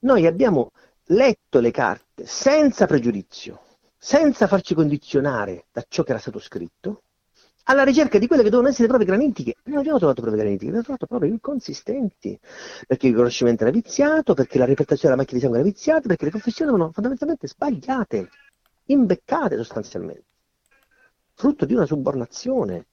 [0.01, 0.71] noi abbiamo
[1.07, 3.61] letto le carte senza pregiudizio,
[3.97, 7.03] senza farci condizionare da ciò che era stato scritto,
[7.71, 9.57] alla ricerca di quelle che dovevano essere prove granitiche.
[9.65, 12.39] Non abbiamo trovato prove granitiche, abbiamo trovato prove inconsistenti,
[12.87, 16.25] perché il riconoscimento era viziato, perché la repertazione della macchina di sangue era viziata, perché
[16.25, 18.29] le confessioni erano fondamentalmente sbagliate,
[18.87, 20.25] imbeccate sostanzialmente,
[21.35, 22.87] frutto di una subornazione,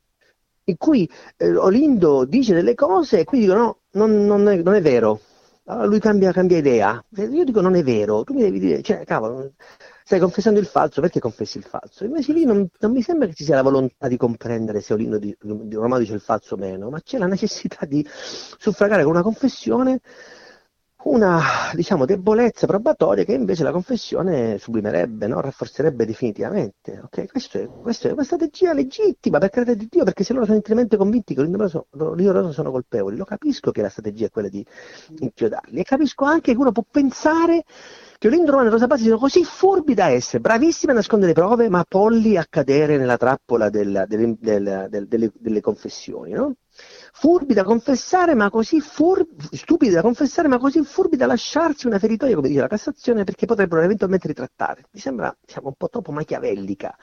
[0.66, 3.60] in cui eh, Olindo dice delle cose e qui dicono
[3.92, 5.22] no, non, non è, non è vero.
[5.68, 7.04] Allora lui cambia, cambia idea.
[7.18, 9.54] Io dico non è vero, tu mi devi dire, cioè, cavolo,
[10.06, 12.04] stai confessando il falso, perché confessi il falso?
[12.04, 15.18] Invece lì non, non mi sembra che ci sia la volontà di comprendere se Olindo
[15.18, 19.14] di, di Romano dice il falso o meno, ma c'è la necessità di suffragare con
[19.14, 20.00] una confessione
[21.06, 21.42] una
[21.74, 25.42] diciamo, debolezza probatoria che invece la confessione sublimerebbe, no?
[25.42, 27.00] rafforzerebbe definitivamente.
[27.04, 27.28] ok?
[27.28, 31.34] Questo è, una strategia legittima, per carità di Dio, perché se loro sono intimamente convinti
[31.34, 34.66] che loro sono, sono colpevoli, lo capisco che la strategia è quella di
[35.20, 37.64] inchiodarli e capisco anche che uno può pensare
[38.18, 41.40] che Olindo Romano e Rosa Pazzi siano così furbi da essere, bravissimi a nascondere le
[41.40, 46.56] prove, ma polli a cadere nella trappola del- del- del- del- delle, delle confessioni, no?
[47.14, 52.00] Furbi da confessare, ma così furbi, stupidi da confessare, ma così furbi da lasciarsi una
[52.00, 54.84] feritoia, come dice la Cassazione, perché potrebbero eventualmente ritrattare.
[54.92, 56.96] Mi sembra diciamo, un po' troppo machiavellica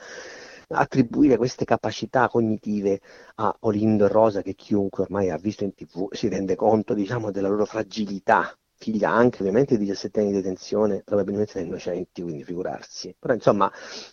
[0.75, 3.01] attribuire queste capacità cognitive
[3.37, 7.31] a Olindo e Rosa, che chiunque ormai ha visto in tv si rende conto diciamo,
[7.31, 12.42] della loro fragilità, figlia anche ovviamente di 17 anni di detenzione, probabilmente da innocenti, quindi
[12.42, 13.14] figurarsi.
[13.16, 13.71] Però insomma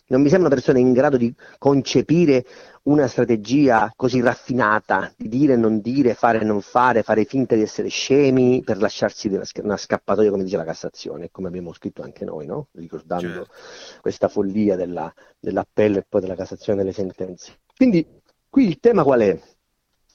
[0.08, 2.46] non mi sembrano persone in grado di concepire
[2.84, 7.56] una strategia così raffinata di dire e non dire, fare e non fare, fare finta
[7.56, 12.04] di essere scemi per lasciarsi una, una scappatoia, come dice la Cassazione, come abbiamo scritto
[12.04, 12.68] anche noi, no?
[12.74, 14.02] ricordando Certo.
[14.02, 17.60] questa follia della- dell'appello e poi della Cassazione delle sentenze.
[17.76, 18.06] Quindi
[18.50, 19.40] qui il tema qual è?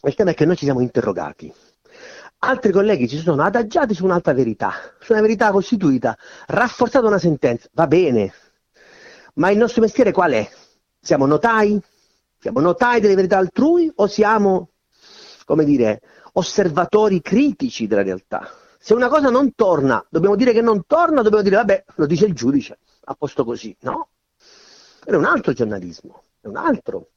[0.06, 1.52] Il tema è che noi ci siamo interrogati.
[2.46, 6.14] Altri colleghi si sono adagiati su un'altra verità, su una verità costituita,
[6.48, 8.34] rafforzata una sentenza, va bene,
[9.36, 10.50] ma il nostro mestiere qual è?
[11.00, 11.80] Siamo notai?
[12.38, 14.72] Siamo notai delle verità altrui o siamo,
[15.46, 16.02] come dire,
[16.34, 18.50] osservatori critici della realtà?
[18.78, 22.26] Se una cosa non torna, dobbiamo dire che non torna, dobbiamo dire, vabbè, lo dice
[22.26, 23.74] il giudice, a posto così.
[23.80, 24.10] No,
[25.02, 27.08] è un altro giornalismo, è un altro.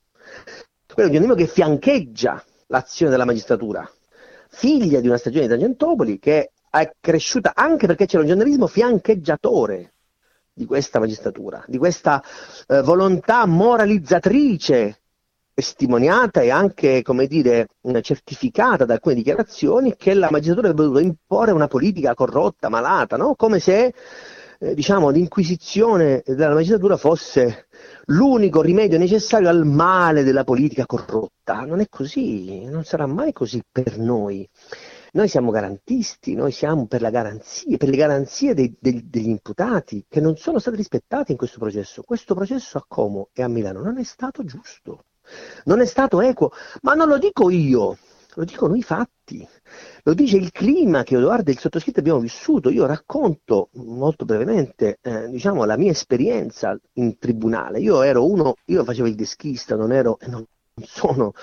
[0.94, 3.92] Quello è un giornalismo che fiancheggia l'azione della magistratura,
[4.58, 9.93] figlia di una stagione di Tangentopoli che è cresciuta anche perché c'era un giornalismo fiancheggiatore
[10.52, 12.24] di questa magistratura, di questa
[12.65, 15.00] eh, volontà moralizzatrice
[15.54, 17.67] testimoniata e anche, come dire,
[18.02, 23.36] certificata da alcune dichiarazioni che la magistratura avrebbe dovuto imporre una politica corrotta, malata, no?
[23.36, 23.93] come se
[24.60, 27.67] eh, diciamo, l'inquisizione della magistratura fosse
[28.10, 31.62] l'unico rimedio necessario al male della politica corrotta.
[31.62, 34.48] Non è così, non sarà mai così per noi.
[35.13, 40.20] Noi siamo garantisti, noi siamo per garanzia, per le garanzie dei- dei- degli imputati che
[40.20, 42.04] non sono state rispettate in questo processo.
[42.04, 45.05] Questo processo a Como e a Milano non è stato giusto,
[45.66, 46.51] non è stato equo,
[46.82, 47.97] ma non lo dico io,
[48.38, 49.46] lo dicono i fatti,
[50.04, 52.70] lo dice il clima che Edoardo e il sottoscritto abbiamo vissuto.
[52.70, 57.80] Io racconto molto brevemente eh, diciamo, la mia esperienza in tribunale.
[57.80, 60.46] Io ero uno, io facevo il deschista, non ero, non
[60.84, 61.34] sono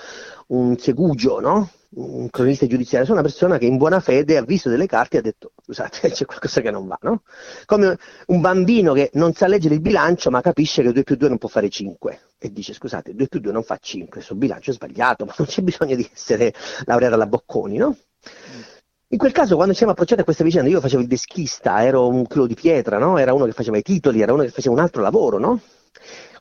[0.47, 1.69] un segugio, no?
[1.95, 5.19] un cronista giudiziario, sono una persona che in buona fede ha visto delle carte e
[5.19, 7.21] ha detto scusate c'è qualcosa che non va, no?
[7.65, 11.29] Come un bambino che non sa leggere il bilancio ma capisce che 2 più 2
[11.29, 14.71] non può fare 5 e dice scusate 2 più 2 non fa 5, questo bilancio
[14.71, 16.53] è sbagliato, ma non c'è bisogno di essere
[16.85, 17.97] laureato alla Bocconi, no?
[19.09, 22.07] In quel caso, quando ci siamo approcciati a questa vicenda, io facevo il deschista, ero
[22.07, 23.17] un chilo di pietra, no?
[23.17, 25.61] Era uno che faceva i titoli, era uno che faceva un altro lavoro, no?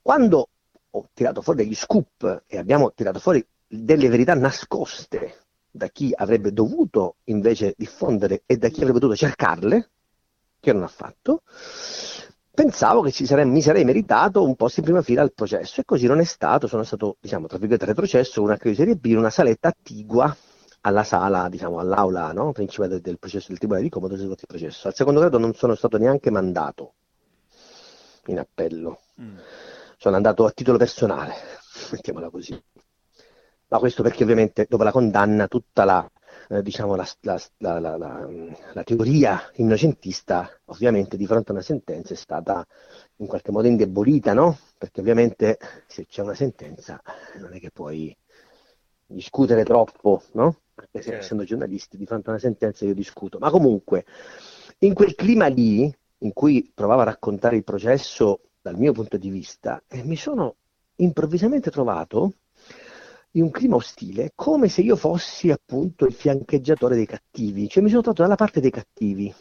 [0.03, 0.49] Quando
[0.97, 6.53] ho tirato fuori degli scoop e abbiamo tirato fuori delle verità nascoste da chi avrebbe
[6.53, 9.90] dovuto invece diffondere e da chi avrebbe dovuto cercarle,
[10.61, 11.42] che non ha fatto,
[12.55, 16.07] pensavo che sarei, mi sarei meritato un posto in prima fila al processo e così
[16.07, 19.30] non è stato, sono stato, diciamo, tra virgolette retrocesso, una crisi serie B, in una
[19.30, 20.34] saletta attigua
[20.82, 22.53] alla sala, diciamo, all'aula no?
[22.53, 24.86] principale del, processo del Tribunale di Comodo il processo.
[24.86, 26.92] Al secondo grado non sono stato neanche mandato
[28.26, 29.36] in appello, mm.
[30.05, 31.33] Sono andato a titolo personale,
[31.91, 32.63] mettiamola così.
[33.69, 36.11] Ma questo perché ovviamente dopo la condanna tutta la,
[36.51, 42.17] eh, diciamo, la, la, la, la, teoria innocentista ovviamente di fronte a una sentenza è
[42.19, 42.67] stata
[43.17, 44.59] in qualche modo indebolita, no?
[44.77, 47.01] Perché ovviamente se c'è una sentenza
[47.39, 48.15] non è che puoi
[49.07, 50.59] discutere troppo, no?
[50.75, 51.21] Anche se certo.
[51.21, 53.39] essendo giornalisti di fronte a una sentenza io discuto.
[53.39, 54.05] Ma comunque,
[54.81, 59.29] in quel clima lì, in cui provavo a raccontare il processo dal mio punto di
[59.29, 60.57] vista, eh, mi sono
[60.97, 62.33] improvvisamente trovato
[63.33, 67.91] in un clima ostile, come se io fossi appunto il fiancheggiatore dei cattivi, cioè mi
[67.91, 69.35] sono trovato dalla parte dei cattivi,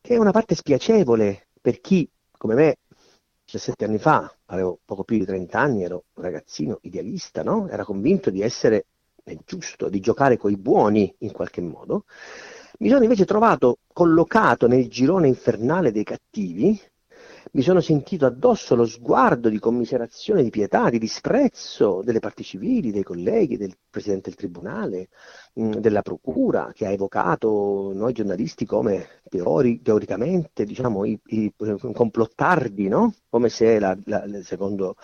[0.00, 2.78] che è una parte spiacevole per chi, come me,
[3.44, 7.68] 17 anni fa, avevo poco più di 30 anni, ero un ragazzino idealista, no?
[7.68, 8.86] Era convinto di essere
[9.44, 12.06] giusto, di giocare coi buoni in qualche modo.
[12.80, 16.76] Mi sono invece trovato collocato nel girone infernale dei cattivi,
[17.52, 22.92] mi sono sentito addosso lo sguardo di commiserazione, di pietà, di disprezzo delle parti civili,
[22.92, 25.08] dei colleghi, del Presidente del Tribunale,
[25.54, 31.52] mh, della Procura, che ha evocato noi giornalisti come teori, teoricamente diciamo, i, i,
[31.92, 33.14] complottardi, no?
[33.28, 34.94] come se, la, la, secondo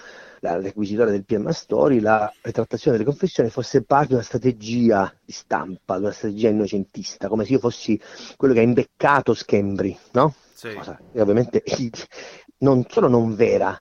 [0.40, 5.32] la requisitore del PM Astori, la ritrattazione delle confessioni fosse parte di una strategia di
[5.32, 8.00] stampa, di una strategia innocentista, come se io fossi
[8.36, 10.34] quello che ha imbeccato Schembri, no?
[10.56, 10.72] Sì.
[10.72, 11.62] Cosa è ovviamente
[12.58, 13.78] non solo non vera,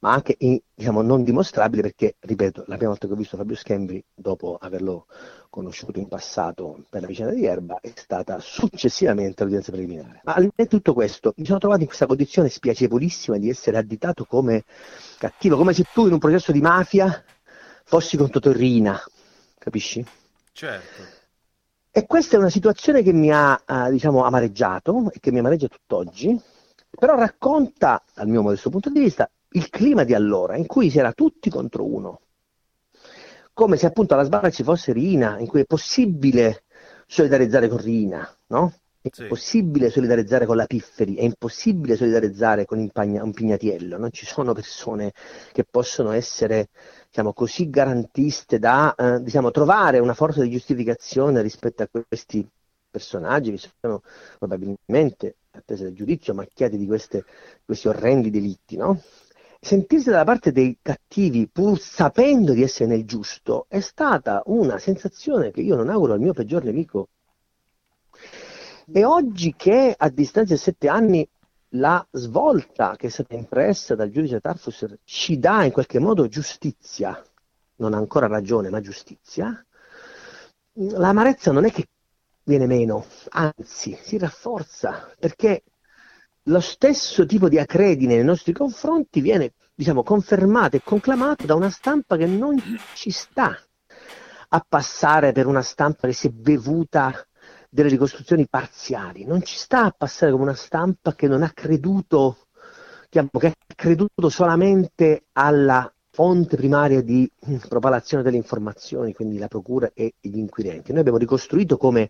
[0.00, 0.36] ma anche
[0.74, 5.06] diciamo, non dimostrabile perché, ripeto, la prima volta che ho visto Fabio Schembri, dopo averlo
[5.48, 10.20] conosciuto in passato per la vicenda di Erba, è stata successivamente all'udienza preliminare.
[10.24, 13.48] Ma al di là di tutto questo, mi sono trovato in questa condizione spiacevolissima di
[13.48, 14.64] essere additato come
[15.18, 17.24] cattivo, come se tu in un processo di mafia
[17.84, 19.00] fossi contro Torrina,
[19.58, 20.04] capisci?
[20.52, 21.15] Certo.
[21.96, 25.66] E questa è una situazione che mi ha, eh, diciamo, amareggiato e che mi amareggia
[25.66, 26.38] tutt'oggi,
[26.90, 30.98] però racconta, dal mio modesto punto di vista, il clima di allora, in cui si
[30.98, 32.20] era tutti contro uno.
[33.54, 36.64] Come se appunto alla sbarra ci fosse Rina, in cui è possibile
[37.06, 38.74] solidarizzare con Rina, no?
[39.06, 39.22] È sì.
[39.22, 45.12] impossibile solidarizzare con la Pifferi, è impossibile solidarizzare con un Pignatiello, non ci sono persone
[45.52, 46.70] che possono essere
[47.06, 52.44] diciamo, così garantiste da eh, diciamo, trovare una forza di giustificazione rispetto a questi
[52.90, 54.02] personaggi che sono
[54.38, 57.24] probabilmente, attese del giudizio, macchiati di queste,
[57.64, 58.76] questi orrendi delitti.
[58.76, 59.00] No?
[59.60, 65.52] Sentirsi dalla parte dei cattivi pur sapendo di essere nel giusto è stata una sensazione
[65.52, 67.10] che io non auguro al mio peggior nemico.
[68.92, 71.28] E oggi che a distanza di sette anni
[71.70, 77.20] la svolta che è stata impressa dal giudice Tarfus ci dà in qualche modo giustizia,
[77.76, 79.64] non ancora ragione, ma giustizia,
[80.74, 81.88] l'amarezza non è che
[82.44, 85.64] viene meno, anzi si rafforza, perché
[86.44, 91.70] lo stesso tipo di acredine nei nostri confronti viene diciamo, confermato e conclamato da una
[91.70, 92.56] stampa che non
[92.94, 93.58] ci sta
[94.48, 97.25] a passare per una stampa che si è bevuta
[97.76, 102.46] delle ricostruzioni parziali, non ci sta a passare come una stampa che non ha creduto,
[103.10, 103.28] che ha
[103.74, 107.30] creduto solamente alla fonte primaria di
[107.68, 110.92] propalazione delle informazioni, quindi la procura e gli inquirenti.
[110.92, 112.08] Noi abbiamo ricostruito come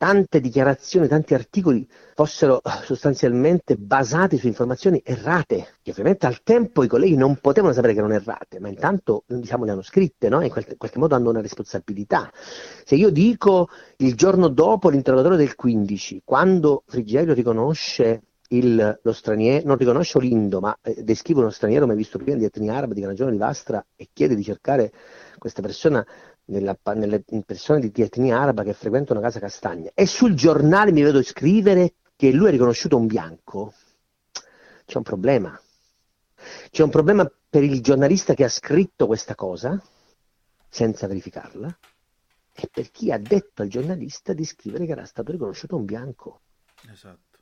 [0.00, 6.82] tante dichiarazioni, tanti articoli fossero eh, sostanzialmente basati su informazioni errate, che ovviamente al tempo
[6.82, 10.40] i colleghi non potevano sapere che erano errate, ma intanto diciamo, le hanno scritte, no?
[10.40, 12.32] in, qualche, qualche, modo hanno una responsabilità.
[12.82, 18.22] Se io dico il giorno dopo l'interrogatorio del 15, quando Frigerio riconosce
[18.52, 22.44] il, lo straniero, non riconosce Olindo, ma eh, descrive uno straniero mai visto prima di
[22.44, 24.90] etnia araba di Granagione di Vastra e chiede di cercare
[25.36, 26.06] questa persona
[26.50, 31.02] nella, nelle persone di, di etnia araba che frequentano Casa Castagna e sul giornale mi
[31.02, 33.72] vedo scrivere che lui è riconosciuto un bianco,
[34.84, 35.58] c'è un problema.
[36.70, 39.80] C'è un problema per il giornalista che ha scritto questa cosa
[40.68, 41.78] senza verificarla
[42.52, 46.40] e per chi ha detto al giornalista di scrivere che era stato riconosciuto un bianco.
[46.90, 47.38] Esatto.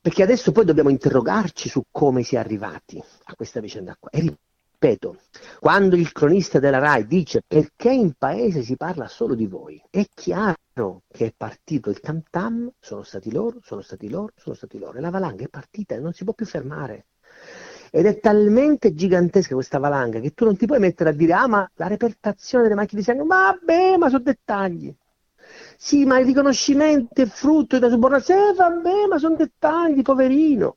[0.00, 4.10] Perché adesso poi dobbiamo interrogarci su come si è arrivati a questa vicenda qua.
[4.10, 4.34] E
[4.80, 5.18] ripeto,
[5.58, 10.06] quando il cronista della RAI dice perché in paese si parla solo di voi, è
[10.14, 14.78] chiaro che è partito il tam tam, sono stati loro, sono stati loro, sono stati
[14.78, 17.06] loro, e la valanga è partita e non si può più fermare.
[17.90, 21.46] ed è talmente gigantesca questa valanga che tu non ti puoi mettere a dire ah
[21.48, 24.94] ma la repertazione delle macchine di sangue, vabbè ma sono dettagli.
[25.76, 30.76] Sì, ma il riconoscimento è frutto della subordinazione, eh, vabbè ma sono dettagli, poverino.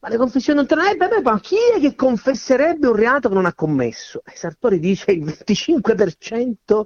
[0.00, 3.46] Ma le confessioni non tornerebbero, eh, ma chi è che confesserebbe un reato che non
[3.46, 4.22] ha commesso?
[4.24, 6.82] E Sartori dice il 25%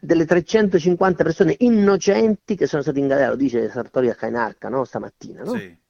[0.00, 4.84] delle 350 persone innocenti che sono state in galera, lo dice Sartori a Cainarca no?
[4.84, 5.56] stamattina, no?
[5.56, 5.82] Sì.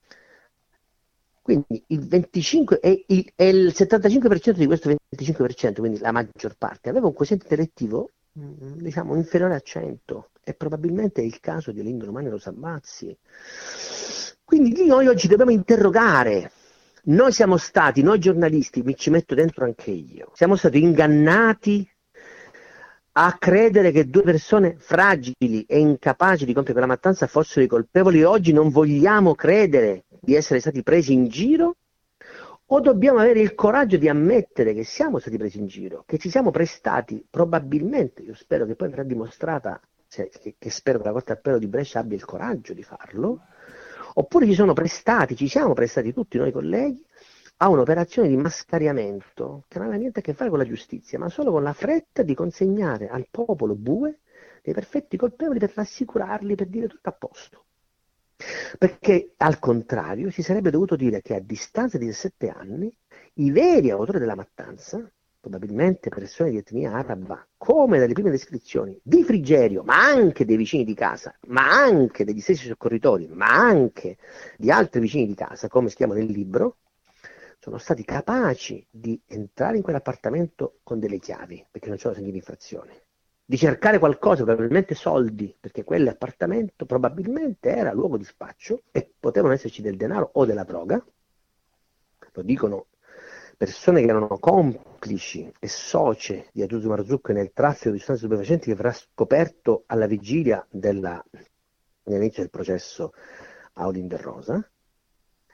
[1.44, 6.88] Quindi il 25 e il, e il 75% di questo 25%, quindi la maggior parte,
[6.88, 11.82] aveva un quoziente intellettivo mm, diciamo inferiore a 100 e probabilmente è il caso di
[11.82, 13.14] Lindo Romani Lo Sabazzi.
[14.44, 16.52] Quindi noi oggi dobbiamo interrogare.
[17.04, 21.86] Noi siamo stati, noi giornalisti, mi ci metto dentro anche io, siamo stati ingannati
[23.16, 28.22] a credere che due persone fragili e incapaci di compiere quella mattanza fossero i colpevoli.
[28.24, 31.76] Oggi non vogliamo credere di essere stati presi in giro
[32.66, 36.30] o dobbiamo avere il coraggio di ammettere che siamo stati presi in giro, che ci
[36.30, 39.78] siamo prestati probabilmente, io spero che poi verrà dimostrata,
[40.08, 43.42] cioè, che, che, spero che la Corte Appello di Brescia abbia il coraggio di farlo,
[44.14, 47.04] oppure ci sono prestati, ci siamo prestati tutti noi colleghi
[47.58, 51.28] a un'operazione di mascariamento che non aveva niente a che fare con la giustizia, ma
[51.28, 54.20] solo con la fretta di consegnare al popolo bue
[54.62, 57.64] dei perfetti colpevoli per rassicurarli, per dire tutto a posto.
[58.78, 62.94] Perché al contrario si sarebbe dovuto dire che a distanza di 17 anni
[63.34, 65.08] i veri autori della mattanza,
[65.44, 70.84] probabilmente persone di etnia araba, come dalle prime descrizioni, di Frigerio, ma anche dei vicini
[70.84, 74.16] di casa, ma anche degli stessi soccorritori, ma anche
[74.56, 76.78] di altri vicini di casa, come si chiama nel libro,
[77.58, 82.38] sono stati capaci di entrare in quell'appartamento con delle chiavi, perché non c'erano segni di
[82.38, 83.02] infrazione
[83.46, 89.82] di cercare qualcosa, probabilmente soldi, perché quell'appartamento probabilmente era luogo di spaccio e potevano esserci
[89.82, 91.04] del denaro o della droga.
[92.32, 92.86] Lo dicono
[93.56, 98.74] persone che erano complici e socie di Agiuso Marzucco nel traffico di sostanze stupefacenti che
[98.74, 103.12] verrà scoperto alla vigilia dell'inizio del processo
[103.74, 104.70] a Odin de Rosa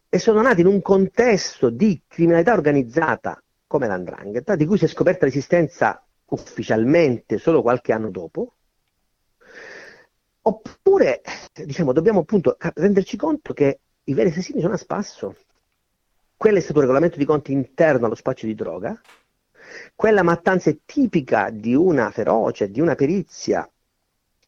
[0.09, 4.89] e sono nati in un contesto di criminalità organizzata come l'andrangheta, di cui si è
[4.89, 8.55] scoperta l'esistenza ufficialmente solo qualche anno dopo,
[10.43, 11.23] oppure
[11.53, 15.37] diciamo, dobbiamo appunto renderci conto che i veri assassini sono a spasso.
[16.41, 18.99] Quello è stato un regolamento di conti interno allo spaccio di droga,
[19.95, 23.71] quella mattanza è tipica di una feroce, di una perizia,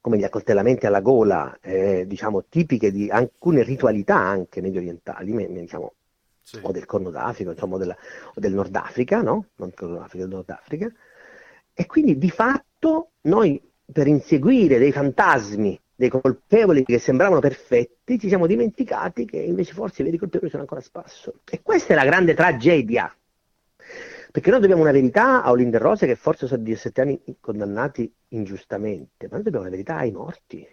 [0.00, 5.92] come gli accoltellamenti alla gola, eh, diciamo tipiche di alcune ritualità anche medio orientali, diciamo,
[6.40, 6.60] sì.
[6.62, 7.96] o del Corno d'Africa, insomma, o, della,
[8.36, 9.48] o del Nord Africa, no?
[9.56, 10.90] Non Corno d'Africa, del Nord Africa,
[11.74, 18.26] e quindi di fatto noi per inseguire dei fantasmi, dei colpevoli che sembravano perfetti, ci
[18.26, 21.34] siamo dimenticati che invece forse i veri colpevoli sono ancora a spasso.
[21.48, 23.14] E questa è la grande tragedia.
[24.32, 29.28] Perché noi dobbiamo una verità a Olinder Rose che forse sono 17 anni condannati ingiustamente,
[29.28, 30.66] ma noi dobbiamo una verità ai morti,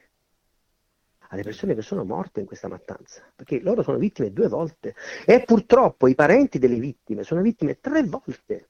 [1.27, 5.43] alle persone che sono morte in questa mattanza, perché loro sono vittime due volte e
[5.43, 8.69] purtroppo i parenti delle vittime sono vittime tre volte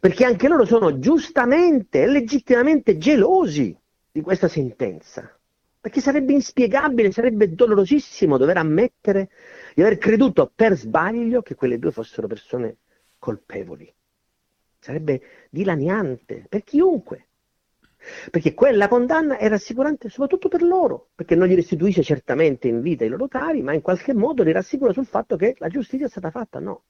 [0.00, 3.76] perché anche loro sono giustamente e legittimamente gelosi
[4.10, 5.39] di questa sentenza,
[5.80, 9.30] perché sarebbe inspiegabile, sarebbe dolorosissimo dover ammettere
[9.74, 12.76] di aver creduto per sbaglio che quelle due fossero persone
[13.18, 13.92] colpevoli.
[14.78, 15.20] Sarebbe
[15.50, 17.28] dilaniante per chiunque,
[18.30, 23.04] perché quella condanna è rassicurante soprattutto per loro, perché non gli restituisce certamente in vita
[23.04, 26.10] i loro cari, ma in qualche modo li rassicura sul fatto che la giustizia è
[26.10, 26.84] stata fatta, no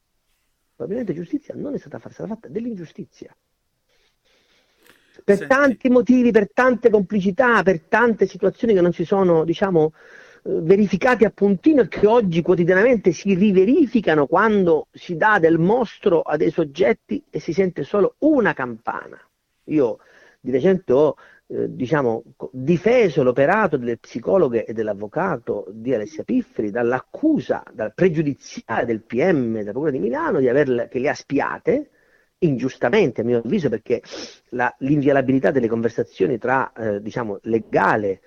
[0.80, 3.36] probabilmente giustizia non è stata fatta, è stata fatta dell'ingiustizia.
[5.24, 5.54] Per Senti.
[5.54, 9.92] tanti motivi, per tante complicità, per tante situazioni che non si sono, diciamo,
[10.42, 16.22] eh, verificate a puntino e che oggi quotidianamente si riverificano quando si dà del mostro
[16.22, 19.20] a dei soggetti e si sente solo una campana.
[19.64, 19.98] Io
[20.40, 21.16] di recente ho
[21.52, 29.02] eh, diciamo, difeso l'operato delle psicologhe e dell'avvocato di Alessia Pifferi dall'accusa, dal pregiudiziale del
[29.02, 31.90] PM della Procura di Milano di averle, che le ha spiate,
[32.40, 34.02] ingiustamente a mio avviso perché
[34.50, 38.20] la, l'inviolabilità delle conversazioni tra eh, diciamo, legale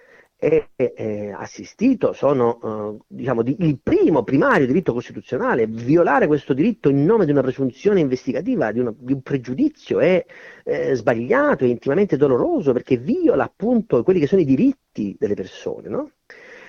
[0.43, 5.67] e eh, assistito sono eh, diciamo, di, il primo primario diritto costituzionale.
[5.67, 10.25] Violare questo diritto in nome di una presunzione investigativa, di, una, di un pregiudizio è
[10.65, 15.87] eh, sbagliato, è intimamente doloroso perché viola appunto quelli che sono i diritti delle persone.
[15.87, 16.11] No?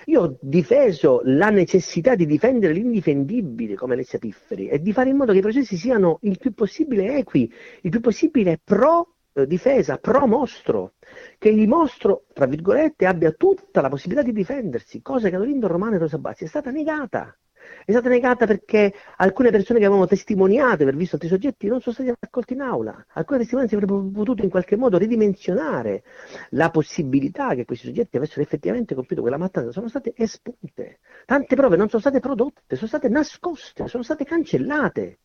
[0.07, 5.17] Io ho difeso la necessità di difendere l'indifendibile come Alessia Pifferi e di fare in
[5.17, 7.51] modo che i processi siano il più possibile equi,
[7.83, 10.95] il più possibile pro eh, difesa, pro mostro,
[11.39, 15.67] che il mostro, tra virgolette, abbia tutta la possibilità di difendersi, cosa che ad Olindo
[15.67, 17.37] Romano e Rosa Bazzi è stata negata.
[17.85, 21.81] È stata negata perché alcune persone che avevano testimoniato di aver visto altri soggetti non
[21.81, 23.05] sono stati raccolti in aula.
[23.13, 26.03] Alcune testimonianze avrebbero potuto in qualche modo ridimensionare
[26.51, 29.73] la possibilità che questi soggetti avessero effettivamente compiuto quella mattanza.
[29.73, 31.01] Sono state espunte.
[31.27, 35.19] Tante prove non sono state prodotte, sono state nascoste, sono state cancellate.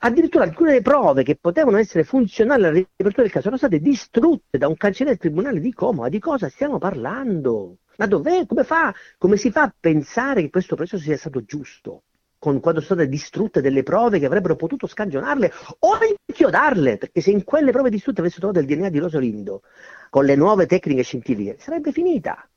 [0.00, 4.68] Addirittura alcune prove che potevano essere funzionali alla riapertura del caso sono state distrutte da
[4.68, 6.02] un cancelliere del tribunale di Como.
[6.02, 7.78] Ma di cosa stiamo parlando?
[7.98, 8.46] Ma dov'è?
[8.46, 8.94] Come, fa?
[9.18, 12.04] Come si fa a pensare che questo processo sia stato giusto?
[12.38, 17.32] Con, quando sono state distrutte delle prove che avrebbero potuto scagionarle o inchiodarle, perché se
[17.32, 19.62] in quelle prove distrutte avesse trovato il DNA di Rosolindo
[20.10, 22.48] con le nuove tecniche scientifiche, sarebbe finita.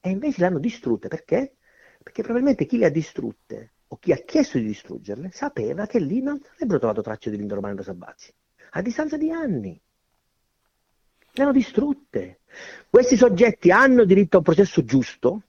[0.00, 1.56] E invece l'hanno distrutte perché?
[2.02, 6.22] Perché probabilmente chi le ha distrutte o chi ha chiesto di distruggerle sapeva che lì
[6.22, 8.32] non avrebbero trovato tracce di Lindo Romano Sabazzi,
[8.70, 9.78] a distanza di anni.
[11.36, 12.40] Le hanno distrutte.
[12.88, 15.42] Questi soggetti hanno diritto a un processo giusto,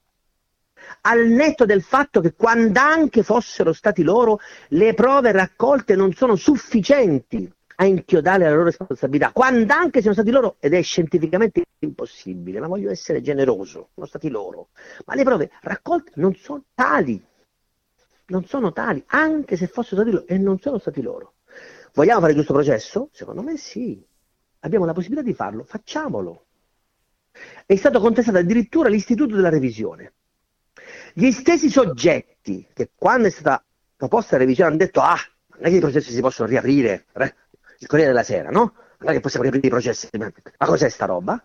[1.02, 6.36] al netto del fatto che quando anche fossero stati loro, le prove raccolte non sono
[6.36, 12.60] sufficienti a inchiodare la loro responsabilità, quando anche siano stati loro, ed è scientificamente impossibile,
[12.60, 14.70] ma voglio essere generoso, sono stati loro,
[15.06, 17.24] ma le prove raccolte non sono tali,
[18.26, 21.36] non sono tali, anche se fossero stati loro, e non sono stati loro.
[21.94, 23.10] Vogliamo fare questo processo?
[23.14, 24.04] Secondo me sì,
[24.60, 26.46] abbiamo la possibilità di farlo, facciamolo.
[27.66, 30.14] È stato contestato addirittura l'istituto della revisione.
[31.14, 33.64] Gli stessi soggetti che quando è stata
[33.96, 35.18] proposta la revisione hanno detto ah,
[35.58, 37.06] non è che i processi si possono riaprire,
[37.80, 38.74] il Corriere della Sera, no?
[39.00, 41.44] Non è che possiamo riaprire i processi, ma cos'è sta roba?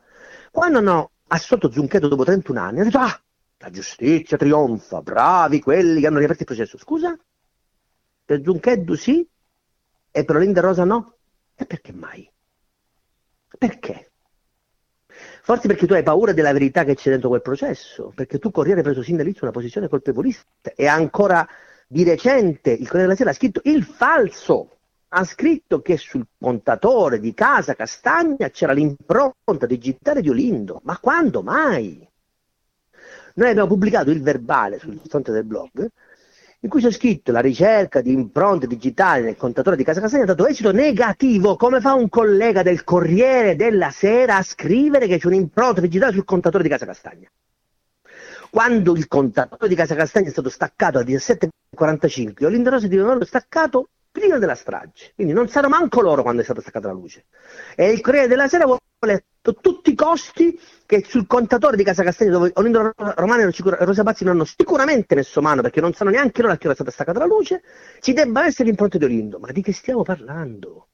[0.50, 3.22] Quando hanno assolto Zunchetto dopo 31 anni, hanno detto ah,
[3.58, 6.78] la giustizia trionfa, bravi quelli che hanno riaperto il processo.
[6.78, 7.18] Scusa?
[8.24, 9.26] Per Zunchetto sì
[10.10, 11.16] e per Olinda Rosa no?
[11.54, 12.30] E perché mai?
[13.59, 14.11] Perché?
[15.42, 18.78] Forse perché tu hai paura della verità che c'è dentro quel processo, perché tu Corriere
[18.78, 21.46] hai preso sin dall'inizio una posizione colpevolista e ancora
[21.86, 24.78] di recente il Corriere della Sera ha scritto il falso,
[25.09, 31.42] ha scritto che sul montatore di casa Castagna c'era l'impronta digitale di Olindo, ma quando
[31.42, 32.09] mai?
[33.34, 35.88] Noi abbiamo pubblicato il verbale sul fronte del blog
[36.64, 40.26] in cui c'è scritto la ricerca di impronte digitali nel contatore di Casa Castagna ha
[40.26, 41.56] dato esito negativo.
[41.56, 46.24] Come fa un collega del Corriere della Sera a scrivere che c'è un'impronta digitale sul
[46.24, 47.28] contatore di Casa Castagna?
[48.48, 53.24] Quando il contatore di Casa Castagna è stato staccato alle 17.45, Olinda Rosa di averlo
[53.24, 55.12] staccato prima della strage.
[55.16, 57.24] Quindi non sanno manco loro quando è stata staccata la luce.
[57.74, 58.82] E il Corriere della Sera vuole
[59.61, 64.22] tutti i costi che sul contatore di Casa Castagna, dove Olindo Romano e Rosa Pazzi
[64.24, 66.92] non hanno sicuramente messo mano, perché non sanno neanche loro a che ora è stata
[66.92, 67.62] staccata la luce,
[68.00, 69.38] ci debba essere l'impronta di Olindo.
[69.40, 70.88] Ma di che stiamo parlando?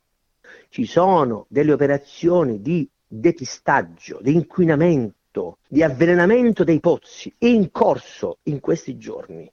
[0.70, 8.60] Ci sono delle operazioni di depistaggio, di inquinamento, di avvelenamento dei pozzi in corso in
[8.60, 9.50] questi giorni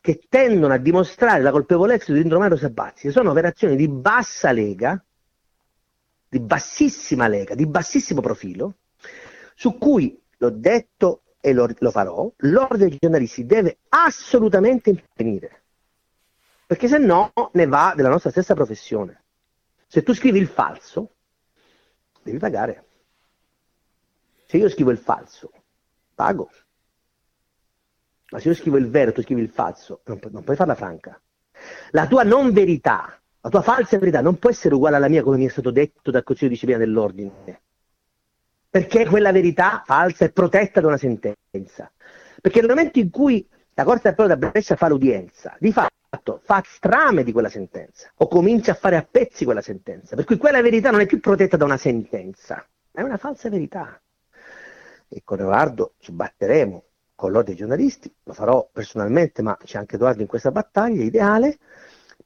[0.00, 5.02] che tendono a dimostrare la colpevolezza di Romano Sabazzi sono operazioni di bassa lega,
[6.28, 8.78] di bassissima lega, di bassissimo profilo,
[9.54, 15.62] su cui, l'ho detto e lo, lo farò, l'ordine dei giornalisti deve assolutamente intervenire,
[16.66, 19.22] perché se no ne va della nostra stessa professione.
[19.86, 21.14] Se tu scrivi il falso,
[22.22, 22.84] devi pagare.
[24.46, 25.50] Se io scrivo il falso,
[26.14, 26.50] pago.
[28.30, 30.74] Ma se io scrivo il vero, tu scrivi il falso, non, pu- non puoi farla
[30.74, 31.20] franca.
[31.90, 35.36] La tua non verità, la tua falsa verità non può essere uguale alla mia, come
[35.36, 37.60] mi è stato detto dal Consiglio di disciplina dell'ordine.
[38.68, 41.90] Perché quella verità falsa è protetta da una sentenza.
[42.40, 46.60] Perché nel momento in cui la Corte d'Appello da Brescia fa l'udienza, di fatto fa
[46.66, 50.16] strame di quella sentenza, o comincia a fare a pezzi quella sentenza.
[50.16, 54.00] Per cui quella verità non è più protetta da una sentenza, è una falsa verità.
[55.06, 56.84] E con Edoardo ci batteremo
[57.14, 61.58] con l'ordine dei giornalisti, lo farò personalmente, ma c'è anche Edoardo in questa battaglia, ideale,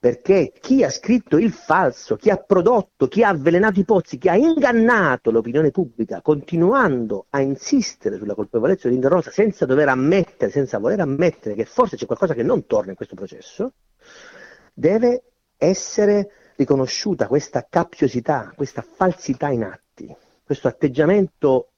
[0.01, 4.29] perché chi ha scritto il falso, chi ha prodotto, chi ha avvelenato i pozzi, chi
[4.29, 10.79] ha ingannato l'opinione pubblica, continuando a insistere sulla colpevolezza di Linda senza dover ammettere, senza
[10.79, 13.73] voler ammettere che forse c'è qualcosa che non torna in questo processo,
[14.73, 15.21] deve
[15.55, 20.11] essere riconosciuta questa cappiosità, questa falsità in atti,
[20.43, 21.73] questo atteggiamento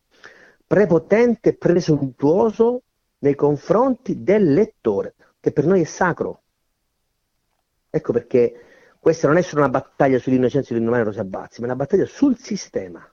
[0.66, 2.84] prepotente presuntuoso
[3.18, 6.43] nei confronti del lettore, che per noi è sacro.
[7.96, 11.76] Ecco perché questa non è solo una battaglia sull'innocenza di Domani Rosa Bazzi, ma una
[11.76, 13.08] battaglia sul sistema,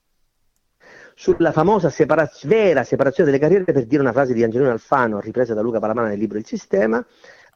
[1.14, 5.52] sulla famosa separaz- vera separazione delle carriere, per dire una frase di Angelino Alfano, ripresa
[5.52, 7.06] da Luca Palamana nel libro Il Sistema,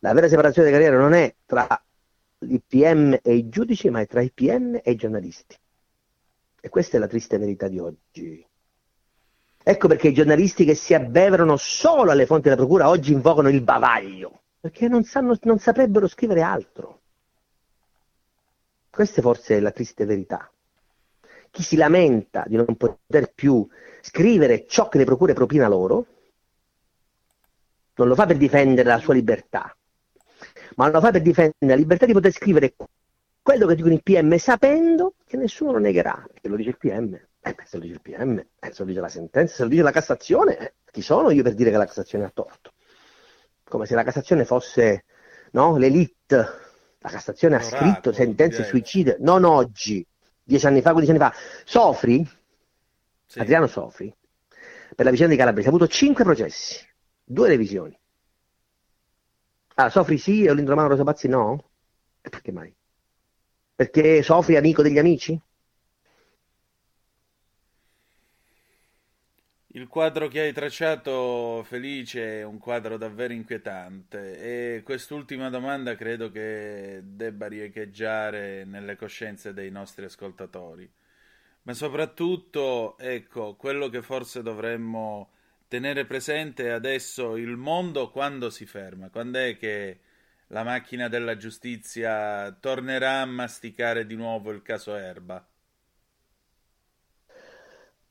[0.00, 1.66] la vera separazione delle carriere non è tra
[2.40, 5.56] l'IPM e i giudici, ma è tra i PM e i giornalisti.
[6.60, 8.46] E questa è la triste verità di oggi.
[9.62, 13.62] Ecco perché i giornalisti che si abbeverano solo alle fonti della procura oggi invocano il
[13.62, 14.42] bavaglio.
[14.60, 17.03] perché non, sanno, non saprebbero scrivere altro.
[18.94, 20.48] Questa forse è la triste verità.
[21.50, 23.66] Chi si lamenta di non poter più
[24.00, 26.06] scrivere ciò che le procure propina loro,
[27.96, 29.76] non lo fa per difendere la sua libertà,
[30.76, 32.76] ma lo fa per difendere la libertà di poter scrivere
[33.42, 37.14] quello che dicono i PM sapendo che nessuno lo negherà, perché lo dice il PM.
[37.40, 39.82] Eh, se lo dice il PM, eh, se lo dice la sentenza, se lo dice
[39.82, 42.74] la Cassazione, eh, chi sono io per dire che la Cassazione ha torto?
[43.64, 45.04] Come se la Cassazione fosse
[45.50, 46.62] no, l'elite.
[47.04, 48.64] La Cassazione ha Oracolo, scritto sentenze direi.
[48.64, 50.04] suicide, non oggi,
[50.42, 51.32] dieci anni fa, quindici anni fa.
[51.64, 52.26] Sofri,
[53.26, 53.38] Sì.
[53.40, 54.14] Adriano Sofri,
[54.94, 56.84] per la vicenda di Calabrese, ha avuto cinque processi,
[57.22, 57.98] due revisioni.
[59.76, 61.70] Ah, Sofri sì e Olindo Romano Rosa Pazzi no?
[62.20, 62.74] Perché mai?
[63.74, 65.38] Perché Sofri è amico degli amici?
[69.76, 76.30] Il quadro che hai tracciato, Felice, è un quadro davvero inquietante e quest'ultima domanda credo
[76.30, 80.88] che debba riecheggiare nelle coscienze dei nostri ascoltatori.
[81.62, 85.30] Ma soprattutto, ecco, quello che forse dovremmo
[85.66, 89.98] tenere presente adesso il mondo quando si ferma, quando è che
[90.48, 95.44] la macchina della giustizia tornerà a masticare di nuovo il caso Erba.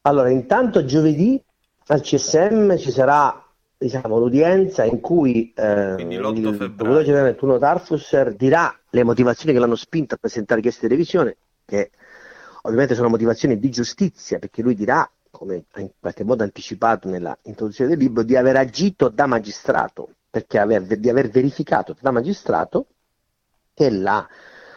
[0.05, 1.41] Allora, intanto giovedì
[1.87, 3.43] al CSM ci sarà
[3.77, 9.53] diciamo, l'udienza in cui eh, Quindi l'8 il procuratore generale Tuno Tarfusser dirà le motivazioni
[9.53, 11.91] che l'hanno spinto a presentare richieste di revisione, che
[12.63, 17.89] ovviamente sono motivazioni di giustizia, perché lui dirà, come in qualche modo anticipato nella introduzione
[17.89, 22.87] del libro, di aver agito da magistrato, perché aver- di aver verificato da magistrato
[23.73, 24.25] che la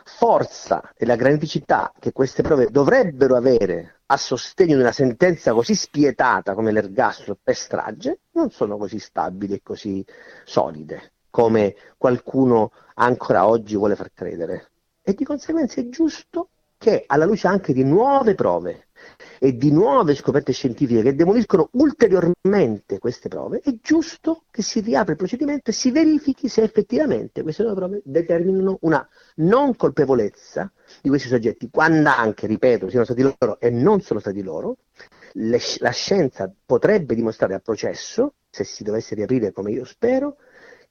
[0.09, 5.75] forza e la graniticità che queste prove dovrebbero avere a sostegno di una sentenza così
[5.75, 10.05] spietata come l'ergastolo per strage non sono così stabili e così
[10.45, 14.71] solide come qualcuno ancora oggi vuole far credere.
[15.03, 16.49] E di conseguenza è giusto
[16.79, 18.86] che alla luce anche di nuove prove
[19.39, 25.13] e di nuove scoperte scientifiche che demoliscono ulteriormente queste prove, è giusto che si riapra
[25.13, 30.71] il procedimento e si verifichi se effettivamente queste nuove prove determinano una non colpevolezza
[31.03, 34.79] di questi soggetti, quando anche, ripeto, siano stati loro e non sono stati loro,
[35.33, 40.37] le- la scienza potrebbe dimostrare al processo, se si dovesse riaprire come io spero,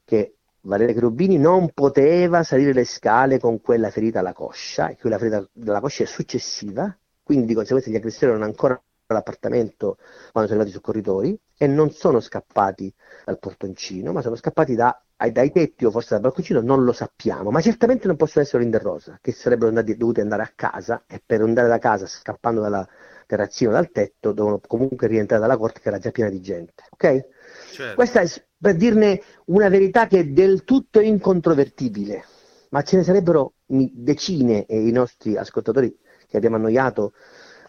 [0.03, 5.18] che Valeria Cherubini non poteva salire le scale con quella ferita alla coscia, e quella
[5.18, 6.95] ferita della coscia è successiva,
[7.26, 9.98] quindi di conseguenza gli aggressori erano ancora all'appartamento
[10.32, 12.94] quando sono arrivati i soccorritori e non sono scappati
[13.26, 16.92] dal portoncino, ma sono scappati da- ai- dai tetti o forse dal balconcino, non lo
[16.92, 21.04] sappiamo, ma certamente non possono essere Linder Rosa, che sarebbero andati- dovuti andare a casa
[21.08, 22.88] e per andare da casa scappando dalla
[23.28, 27.26] terrazzino dal tetto devono comunque rientrare dalla corte che era già piena di gente, ok?
[27.72, 27.96] Certo.
[27.96, 32.24] Questa è per dirne una verità che è del tutto incontrovertibile,
[32.70, 35.96] ma ce ne sarebbero decine e i nostri ascoltatori
[36.36, 37.14] che abbiamo annoiato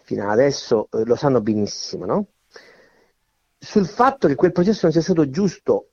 [0.03, 2.27] fino ad adesso eh, lo sanno benissimo, no?
[3.57, 5.89] Sul fatto che quel processo non sia stato giusto,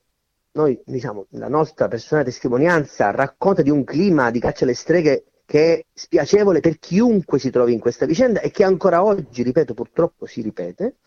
[0.51, 5.73] noi diciamo, la nostra personale testimonianza racconta di un clima di caccia alle streghe che
[5.73, 10.25] è spiacevole per chiunque si trovi in questa vicenda e che ancora oggi, ripeto, purtroppo
[10.25, 10.97] si ripete.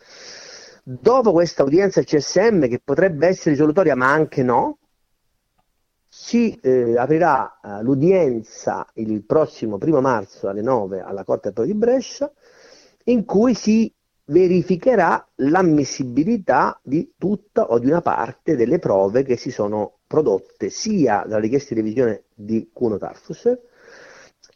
[0.82, 4.78] Dopo questa udienza al CSM, che potrebbe essere risolutoria ma anche no,
[6.08, 12.32] si eh, aprirà eh, l'udienza il prossimo primo marzo alle 9 alla Corte di Brescia,
[13.04, 13.92] in cui si
[14.26, 21.24] verificherà l'ammissibilità di tutta o di una parte delle prove che si sono prodotte sia
[21.26, 23.58] dalla richiesta di revisione di Cuno Tarfus,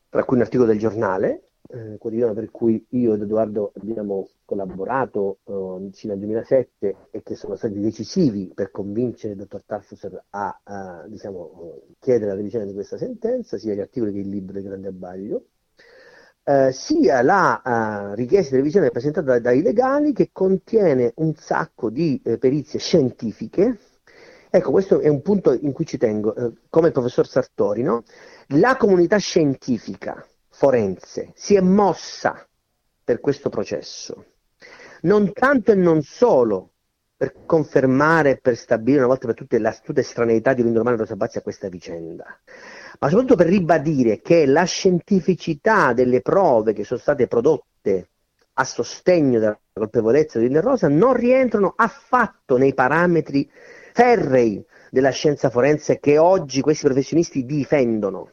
[0.09, 5.39] tra cui un articolo del giornale, eh, quotidiano per cui io ed Edoardo abbiamo collaborato
[5.45, 10.61] eh, fino al 2007 e che sono stati decisivi per convincere il dottor Tarfusser a,
[10.62, 14.64] a, diciamo, chiedere la revisione di questa sentenza, sia gli articoli che il libro del
[14.64, 15.47] Grande Abbaglio,
[16.45, 17.62] eh, sia la
[18.12, 23.79] eh, richiesta di revisione presentata dai legali che contiene un sacco di eh, perizie scientifiche.
[24.51, 28.03] Ecco, questo è un punto in cui ci tengo, eh, come il professor Sartori, no?
[28.49, 30.27] La comunità scientifica
[30.63, 32.47] forense si è mossa
[33.03, 34.27] per questo processo,
[35.01, 36.71] non tanto e non solo
[37.17, 41.39] per confermare e per stabilire una volta per tutte l'astuta estraneità di Lindomano Rosa Bazzi
[41.39, 42.25] a questa vicenda,
[43.01, 48.11] ma soprattutto per ribadire che la scientificità delle prove che sono state prodotte
[48.53, 53.51] a sostegno della colpevolezza di Linder Rosa non rientrano affatto nei parametri
[53.93, 58.31] ferrei della scienza forense che oggi questi professionisti difendono.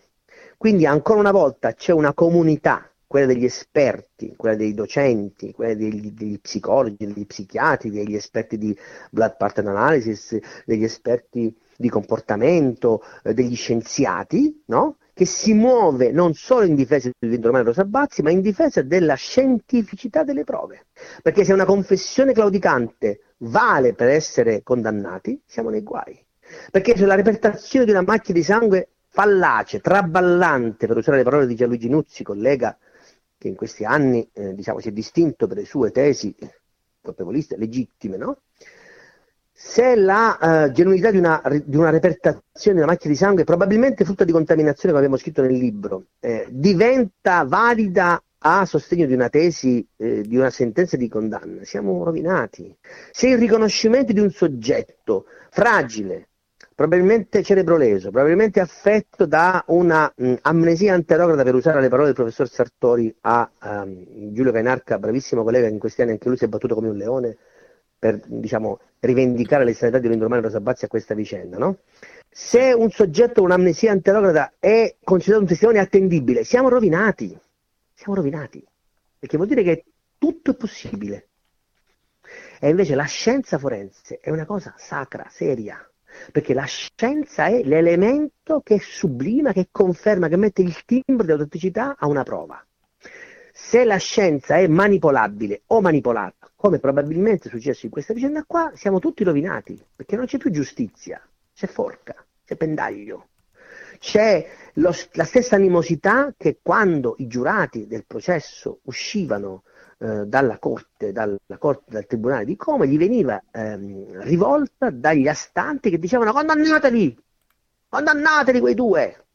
[0.60, 6.12] Quindi ancora una volta c'è una comunità, quella degli esperti, quella dei docenti, quella degli,
[6.12, 8.78] degli psicologi, degli psichiatri, degli esperti di
[9.10, 14.98] blood pattern analysis, degli esperti di comportamento eh, degli scienziati, no?
[15.14, 20.26] che si muove non solo in difesa di Romano Rosabazzi, ma in difesa della scientificità
[20.26, 20.88] delle prove.
[21.22, 26.22] Perché se una confessione claudicante vale per essere condannati, siamo nei guai.
[26.70, 28.90] Perché se la repertazione di una macchia di sangue
[29.20, 32.78] fallace, traballante, per usare le parole di Gianluigi Nuzzi, collega
[33.38, 36.34] che in questi anni eh, diciamo, si è distinto per le sue tesi
[37.02, 38.38] colpevoliste legittime, no?
[39.52, 44.06] se la uh, genuinità di una, di una, repertazione di una macchia di sangue, probabilmente
[44.06, 49.28] frutto di contaminazione, come abbiamo scritto nel libro, eh, diventa valida a sostegno di una
[49.28, 52.74] tesi, eh, di una sentenza di condanna, siamo rovinati.
[53.12, 56.29] Se il riconoscimento di un soggetto fragile,
[56.80, 62.48] probabilmente cerebroleso, probabilmente affetto da una mh, amnesia anterograda, per usare le parole del professor
[62.48, 66.48] Sartori a um, Giulio Cainarca, bravissimo collega che in questi anni anche lui si è
[66.48, 67.36] battuto come un leone
[68.00, 71.58] per diciamo, rivendicare l'estraneità di Romano Rosabazzi a questa vicenda.
[71.58, 71.80] No?
[72.30, 77.38] Se un soggetto con un'amnesia anterograda è considerato un testimone attendibile, siamo rovinati,
[77.94, 78.66] siamo rovinati,
[79.20, 79.84] perché vuol dire che
[80.18, 81.28] tutto è possibile.
[82.58, 85.86] E invece la scienza forense è una cosa sacra, seria,
[86.32, 91.96] perché la scienza è l'elemento che sublima, che conferma, che mette il timbro di autenticità
[91.98, 92.64] a una prova.
[93.52, 98.72] Se la scienza è manipolabile o manipolata, come probabilmente è successo in questa vicenda qua,
[98.76, 101.22] siamo tutti rovinati, perché non c'è più giustizia,
[101.54, 102.16] c'è forca,
[102.46, 103.28] c'è pendaglio.
[104.00, 109.64] C'è lo, la stessa animosità che quando i giurati del processo uscivano
[110.02, 115.90] eh, dalla, corte, dalla corte, dal tribunale di Como, gli veniva ehm, rivolta dagli astanti
[115.90, 117.22] che dicevano condannateli,
[117.90, 119.26] condannateli quei due.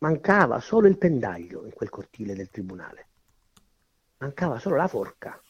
[0.00, 3.06] Mancava solo il pendaglio in quel cortile del tribunale.
[4.18, 5.40] Mancava solo la forca.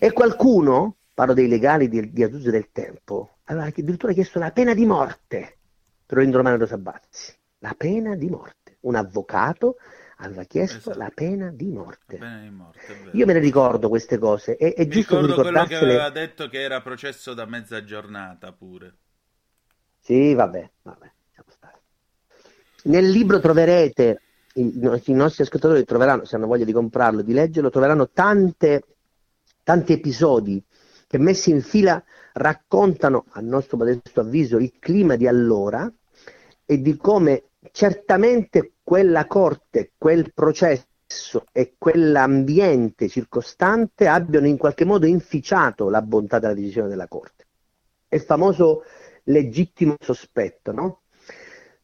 [0.00, 4.74] E qualcuno, parlo dei legali di, di Aduzio del Tempo, aveva addirittura chiesto la pena
[4.74, 5.58] di morte
[6.04, 7.32] per Lorenzo Romano Rosabazzi.
[7.60, 8.78] La pena di morte.
[8.80, 9.76] Un avvocato
[10.16, 10.98] aveva chiesto esatto.
[10.98, 12.16] la pena di morte.
[12.16, 14.56] Pena di morte Io me ne ricordo queste cose.
[14.56, 18.52] È, è Mi giusto ricordo quello che aveva detto che era processo da mezza giornata
[18.52, 18.96] pure.
[20.00, 21.10] Sì, vabbè, vabbè.
[22.84, 24.22] Nel libro troverete,
[24.54, 28.84] i, i nostri ascoltatori troveranno, se hanno voglia di comprarlo, di leggerlo, troveranno tante,
[29.64, 30.62] tanti episodi
[31.08, 32.02] che messi in fila
[32.34, 35.92] raccontano, a nostro modesto avviso, il clima di allora
[36.64, 45.06] e di come certamente quella corte, quel processo e quell'ambiente circostante abbiano in qualche modo
[45.06, 47.48] inficiato la bontà della decisione della corte.
[48.06, 48.84] È il famoso
[49.24, 51.00] legittimo sospetto, no?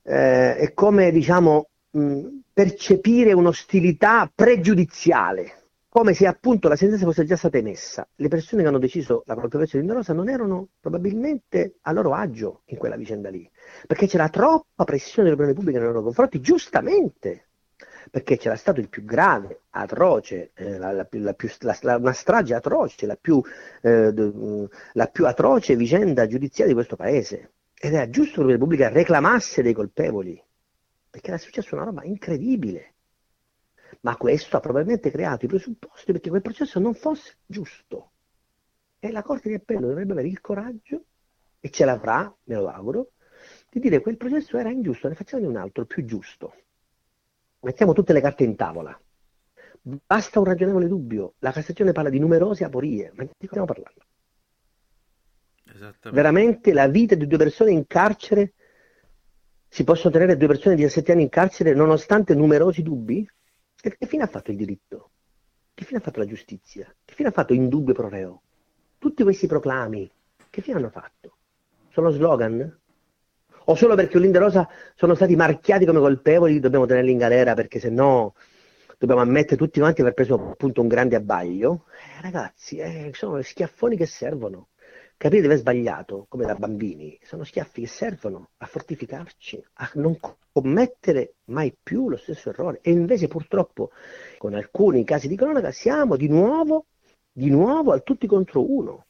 [0.04, 5.61] eh, è come diciamo, mh, percepire un'ostilità pregiudiziale,
[5.92, 8.08] come se appunto la sentenza fosse già stata emessa.
[8.14, 12.62] Le persone che hanno deciso la colpevolezza di Rosa non erano probabilmente a loro agio
[12.68, 13.46] in quella vicenda lì,
[13.86, 17.48] perché c'era troppa pressione dell'opinione pubblica nei loro confronti, giustamente,
[18.10, 23.04] perché c'era stato il più grave, atroce, eh, la, la, la più, una strage atroce,
[23.04, 23.42] la più,
[23.82, 24.14] eh,
[24.94, 27.52] la più atroce vicenda giudiziaria di questo paese.
[27.78, 30.42] Ed era giusto che la Repubblica reclamasse dei colpevoli,
[31.10, 32.91] perché era successa una roba incredibile.
[34.02, 38.12] Ma questo ha probabilmente creato i presupposti perché quel processo non fosse giusto.
[38.98, 41.04] E la Corte di Appello dovrebbe avere il coraggio,
[41.60, 43.12] e ce l'avrà, me lo auguro,
[43.70, 46.54] di dire che quel processo era ingiusto, ne facciamo un altro più giusto.
[47.60, 48.98] Mettiamo tutte le carte in tavola.
[49.80, 51.34] Basta un ragionevole dubbio.
[51.38, 53.12] La Cassazione parla di numerose aporie.
[53.14, 54.00] Ma di cosa stiamo parlando?
[56.10, 58.54] Veramente la vita di due persone in carcere
[59.68, 63.26] si possono tenere due persone di 17 anni in carcere nonostante numerosi dubbi?
[63.84, 65.10] E che fine ha fatto il diritto?
[65.74, 66.86] Che fine ha fatto la giustizia?
[67.04, 68.42] Che fine ha fatto indubbio pro reo?
[68.96, 70.08] Tutti questi proclami,
[70.50, 71.38] che fine hanno fatto?
[71.88, 72.78] Sono slogan?
[73.64, 77.80] O solo perché Olinda Rosa sono stati marchiati come colpevoli dobbiamo tenerli in galera perché
[77.80, 78.36] se no
[78.98, 81.86] dobbiamo ammettere tutti quanti di aver preso appunto un grande abbaglio?
[81.90, 84.68] Eh, ragazzi, eh, sono schiaffoni che servono.
[85.22, 90.18] Capire dove è sbagliato, come da bambini, sono schiaffi che servono a fortificarci, a non
[90.50, 92.80] commettere mai più lo stesso errore.
[92.82, 93.92] E invece purtroppo
[94.36, 96.86] con alcuni casi di cronaca siamo di nuovo,
[97.30, 99.04] di nuovo al tutti contro uno.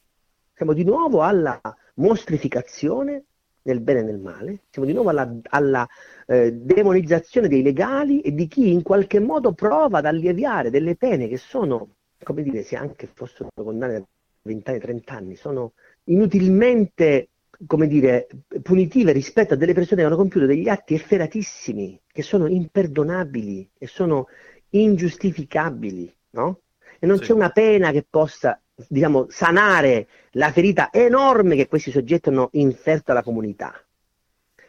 [0.53, 1.59] Siamo di nuovo alla
[1.95, 3.23] mostrificazione
[3.63, 5.87] nel bene e nel male, siamo di nuovo alla, alla
[6.27, 11.27] eh, demonizzazione dei legali e di chi in qualche modo prova ad alleviare delle pene
[11.27, 14.05] che sono, come dire, se anche fossero condanne a
[14.43, 15.73] 20 anni, 30 anni, sono
[16.05, 17.29] inutilmente
[17.65, 18.27] come dire,
[18.61, 23.87] punitive rispetto a delle persone che hanno compiuto degli atti efferatissimi, che sono imperdonabili e
[23.87, 24.27] sono
[24.69, 26.61] ingiustificabili, no?
[26.99, 27.25] E non sì.
[27.25, 33.11] c'è una pena che possa, diciamo, sanare la ferita enorme che questi soggetti hanno inferto
[33.11, 33.73] alla comunità.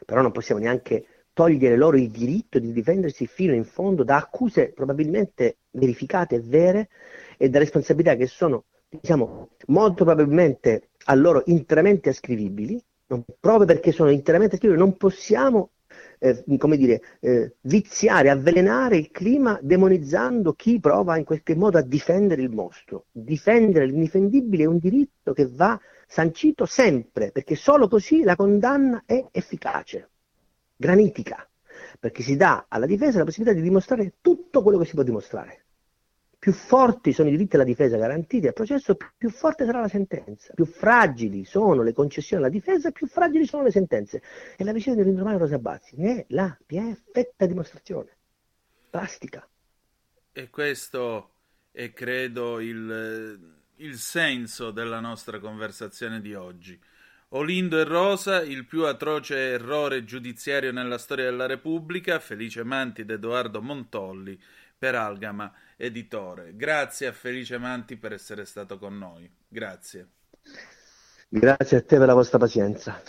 [0.05, 4.73] però non possiamo neanche togliere loro il diritto di difendersi fino in fondo da accuse
[4.73, 6.89] probabilmente verificate e vere
[7.37, 8.67] e da responsabilità che sono,
[9.01, 15.71] diciamo, molto probabilmente a loro interamente ascrivibili, non, proprio perché sono interamente ascrivibili, non possiamo
[16.19, 21.83] eh, come dire, eh, viziare, avvelenare il clima demonizzando chi prova in qualche modo a
[21.83, 23.07] difendere il mostro.
[23.11, 29.25] Difendere l'indifendibile è un diritto che va sancito sempre, perché solo così la condanna è
[29.33, 30.11] efficace
[30.77, 31.49] granitica,
[31.99, 35.64] perché si dà alla difesa la possibilità di dimostrare tutto quello che si può dimostrare.
[36.45, 40.53] Più forti sono i diritti alla difesa garantiti al processo, più forte sarà la sentenza.
[40.53, 44.21] Più fragili sono le concessioni alla difesa, più fragili sono le sentenze.
[44.59, 48.15] E la vicenda di Rindromano Rosa Bazzi ne è la perfetta dimostrazione.
[48.91, 49.49] Plastica.
[50.33, 51.31] E questo
[51.71, 56.79] è credo il, il senso della nostra conversazione di oggi.
[57.29, 63.11] Olindo e Rosa, il più atroce errore giudiziario nella storia della Repubblica, Felice Manti ed
[63.11, 64.39] Edoardo Montolli
[64.85, 66.55] per Algama Editore.
[66.55, 69.31] Grazie a Felice Manti per essere stato con noi.
[69.49, 70.09] Grazie.
[71.27, 73.01] Grazie a te per la vostra pazienza.